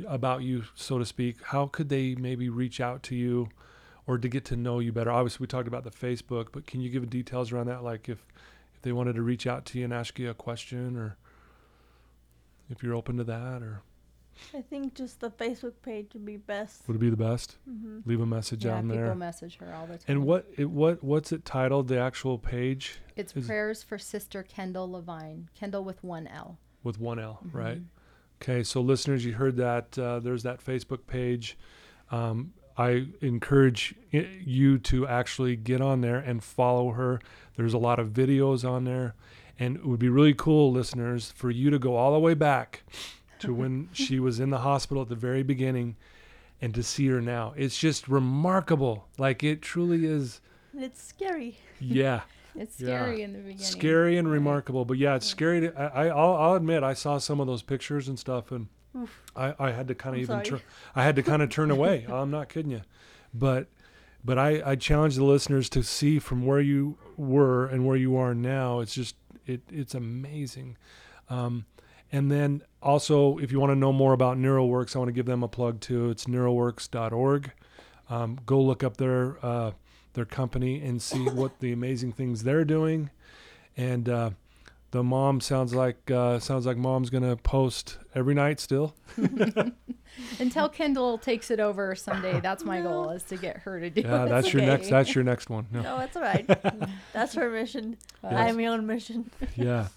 [0.08, 1.42] about you, so to speak.
[1.42, 3.50] How could they maybe reach out to you
[4.06, 5.10] or to get to know you better?
[5.10, 7.84] Obviously, we talked about the Facebook, but can you give details around that?
[7.84, 8.24] Like if
[8.80, 11.18] if they wanted to reach out to you and ask you a question, or
[12.70, 13.82] if you're open to that, or
[14.54, 16.88] I think just the Facebook page would be best.
[16.88, 17.58] would it be the best?
[17.68, 19.14] hmm Leave a message yeah on people there.
[19.14, 21.88] message her all the time And what it what what's it titled?
[21.88, 26.98] The actual page it's is- prayers for sister kendall levine kendall with one l with
[26.98, 27.78] one L, right?
[27.80, 27.84] Mhm.
[28.40, 29.98] Okay, so listeners, you heard that.
[29.98, 31.58] Uh, there's that Facebook page.
[32.10, 37.20] Um, I encourage you to actually get on there and follow her.
[37.56, 39.14] There's a lot of videos on there,
[39.58, 42.82] and it would be really cool, listeners, for you to go all the way back
[43.40, 45.96] to when she was in the hospital at the very beginning,
[46.62, 47.52] and to see her now.
[47.56, 49.08] It's just remarkable.
[49.18, 50.40] Like it truly is.
[50.76, 51.58] It's scary.
[51.80, 52.20] Yeah.
[52.54, 53.00] it's Yeah.
[53.02, 56.54] scary in the beginning scary and remarkable but yeah it's scary to, I, I'll, I'll
[56.56, 58.66] admit i saw some of those pictures and stuff and.
[59.36, 60.60] I i had to kind of even turn
[60.94, 62.06] i had to kind of turn away.
[62.08, 62.82] I'm not kidding you
[63.32, 63.68] but
[64.24, 68.16] but i i challenge the listeners to see from where you were and where you
[68.16, 69.16] are now it's just
[69.46, 70.76] it it's amazing.
[71.28, 71.66] Um
[72.12, 75.26] and then also if you want to know more about neuroworks i want to give
[75.26, 76.10] them a plug too.
[76.10, 77.52] It's neuroworks.org
[78.10, 79.70] um, go look up their uh,
[80.14, 83.10] their company and see what the amazing things they're doing.
[83.76, 84.30] And uh,
[84.92, 88.94] the mom sounds like uh, sounds like mom's gonna post every night still.
[90.38, 94.00] Until Kendall takes it over someday, that's my goal is to get her to do
[94.04, 94.28] Yeah, it.
[94.28, 94.86] that's your next.
[94.86, 94.90] Okay.
[94.90, 95.66] That's your next one.
[95.70, 95.82] No.
[95.82, 96.46] No, it's all right.
[97.12, 97.96] That's her mission.
[98.22, 99.30] Uh, I'm my own mission.
[99.54, 99.88] Yeah.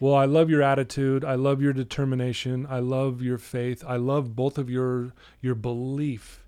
[0.00, 1.24] Well, I love your attitude.
[1.24, 2.66] I love your determination.
[2.70, 3.84] I love your faith.
[3.86, 5.12] I love both of your
[5.42, 6.42] your belief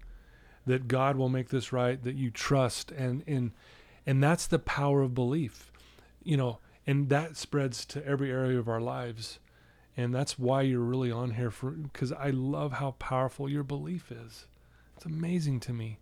[0.66, 3.53] that God will make this right, that you trust and and
[4.07, 5.70] and that's the power of belief.
[6.24, 9.39] You know, and that spreads to every area of our lives.
[9.97, 14.11] And that's why you're really on here for cuz I love how powerful your belief
[14.11, 14.47] is.
[14.97, 15.99] It's amazing to me.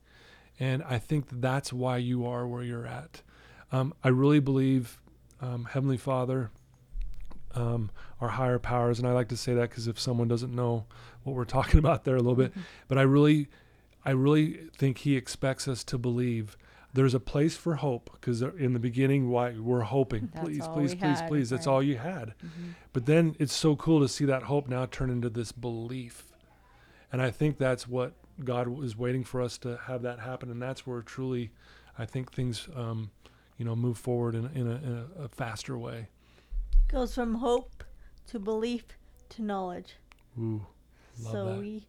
[0.59, 3.23] And I think that's why you are where you're at.
[3.73, 5.01] Um, I really believe
[5.41, 6.51] um, Heavenly Father,
[7.55, 10.85] um, our higher powers, and I like to say that because if someone doesn't know
[11.25, 12.53] what we're talking about there a little bit,
[12.89, 13.49] but I really,
[14.05, 16.57] I really think He expects us to believe
[16.93, 20.95] there's a place for hope because in the beginning, why we're hoping, That's please, please,
[20.95, 21.51] please, had, please.
[21.51, 22.35] That's all you had.
[22.43, 22.75] Mhm.
[22.93, 26.33] But then it's so cool to see that hope now turn into this belief.
[27.13, 28.15] And I think that's what
[28.45, 30.51] God is waiting for us to have that happen.
[30.51, 31.51] And that's where truly,
[31.99, 33.11] I think things, um,
[33.57, 36.09] you know, move forward in, in, a, in a, a faster way.
[36.89, 37.85] Goes from hope
[38.29, 38.85] to belief
[39.31, 39.97] to knowledge.
[40.39, 40.67] Ooh,
[41.15, 41.59] so that.
[41.59, 41.87] we,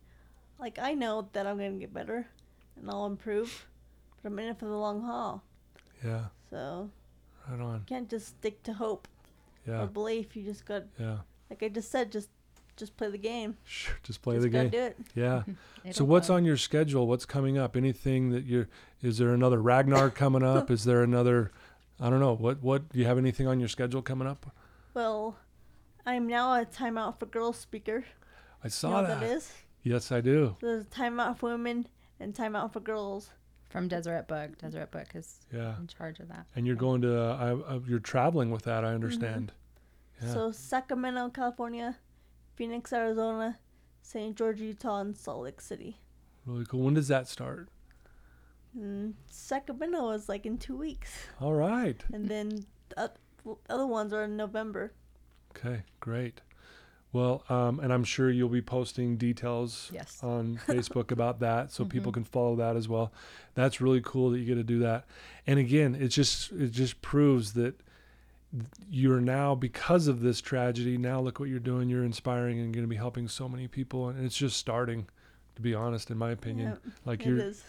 [0.59, 2.27] like, I know that I'm gonna get better,
[2.75, 3.67] and I'll improve,
[4.22, 5.43] but I'm in it for the long haul.
[6.03, 6.89] yeah, So
[7.49, 7.74] right on.
[7.76, 9.07] you can't just stick to hope
[9.67, 10.36] Yeah, or belief.
[10.36, 11.17] You just got, yeah.
[11.49, 12.30] like I just said, just
[12.78, 13.57] just play the game.
[13.65, 14.72] Sure, just play just the gotta game.
[14.72, 14.97] do it.
[15.15, 15.43] Yeah.
[15.91, 16.38] so what's come.
[16.38, 17.05] on your schedule?
[17.07, 17.76] What's coming up?
[17.76, 18.67] Anything that you're?
[19.01, 20.72] Is there another Ragnar coming up?
[20.72, 21.51] Is there another?
[21.99, 22.34] I don't know.
[22.36, 24.51] What what do you have anything on your schedule coming up?
[24.93, 25.38] Well,
[26.05, 28.05] I'm now a timeout for girls speaker.
[28.63, 29.19] I You saw know that.
[29.19, 29.51] that is?
[29.84, 30.55] Yes, I do.
[30.61, 31.88] So there's a timeout for women
[32.19, 33.30] and timeout for girls.
[33.72, 34.57] From Deseret Book?
[34.57, 35.78] Deseret Book is Yeah.
[35.80, 36.45] in charge of that.
[36.55, 39.53] And you're going to, uh, I, uh, you're traveling with that, I understand.
[40.22, 40.34] Yeah.
[40.34, 41.97] So Sacramento, California,
[42.55, 43.57] Phoenix, Arizona,
[44.01, 44.36] St.
[44.38, 45.97] George, Utah, and Salt Lake City.
[46.45, 46.82] really cool.
[46.82, 47.69] When does that start?
[48.78, 52.03] Mm, Sacramento is like in two weeks, All right.
[52.13, 52.65] and then
[52.95, 53.11] the
[53.69, 54.93] other ones are in November.
[55.51, 56.41] Okay, great.
[57.14, 60.20] Well, um, and I'm sure you'll be posting details Yes.
[60.24, 62.16] on Facebook about that so people Mhm.
[62.16, 63.12] can follow that as well.
[63.53, 65.05] That's really cool that you get to do that.
[65.45, 67.76] And again, it just it just proves that
[68.89, 71.89] you're now because of this tragedy, now look what you're doing.
[71.89, 75.07] You're inspiring and going to be helping so many people and it's just starting
[75.55, 76.70] to be honest in my opinion.
[76.70, 77.64] Yep, like it you're is.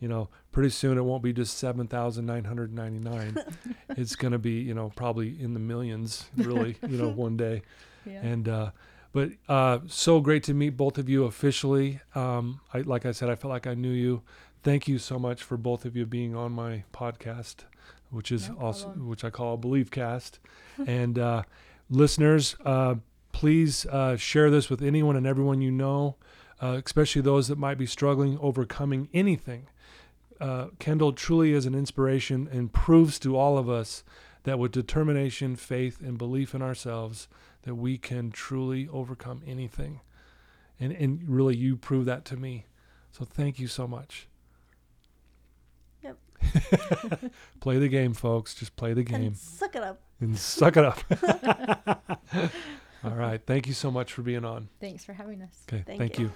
[0.00, 3.36] you know, pretty soon it won't be just 7,999.
[3.96, 7.62] it's going to be, you know, probably in the millions really, you know, one day.
[8.04, 8.20] Yeah.
[8.22, 8.70] And uh,
[9.12, 12.00] but uh, so great to meet both of you officially.
[12.14, 14.22] Um, I, like I said, I felt like I knew you.
[14.62, 17.64] Thank you so much for both of you being on my podcast,
[18.10, 20.38] which is No also which I call a Believe Cast.
[20.86, 21.42] and uh,
[21.90, 22.96] listeners, uh,
[23.32, 26.16] please uh, share this with anyone and everyone you know,
[26.62, 29.66] uh, especially those that might be struggling overcoming anything.
[30.40, 34.02] Uh, Kendall truly is an inspiration and proves to all of us
[34.44, 37.28] that with determination, faith, and belief in ourselves,
[37.62, 40.00] that we can truly overcome anything.
[40.80, 42.66] And and really you prove that to me.
[43.12, 44.26] So thank you so much.
[46.02, 46.18] Yep.
[47.60, 48.54] play the game, folks.
[48.54, 50.00] Just play the game And suck it up.
[50.20, 50.98] and suck it up.
[53.04, 53.40] All right.
[53.44, 54.68] Thank you so much for being on.
[54.80, 55.64] Thanks for having us.
[55.68, 55.82] Okay.
[55.86, 56.26] Thank Thank, you.
[56.26, 56.32] you.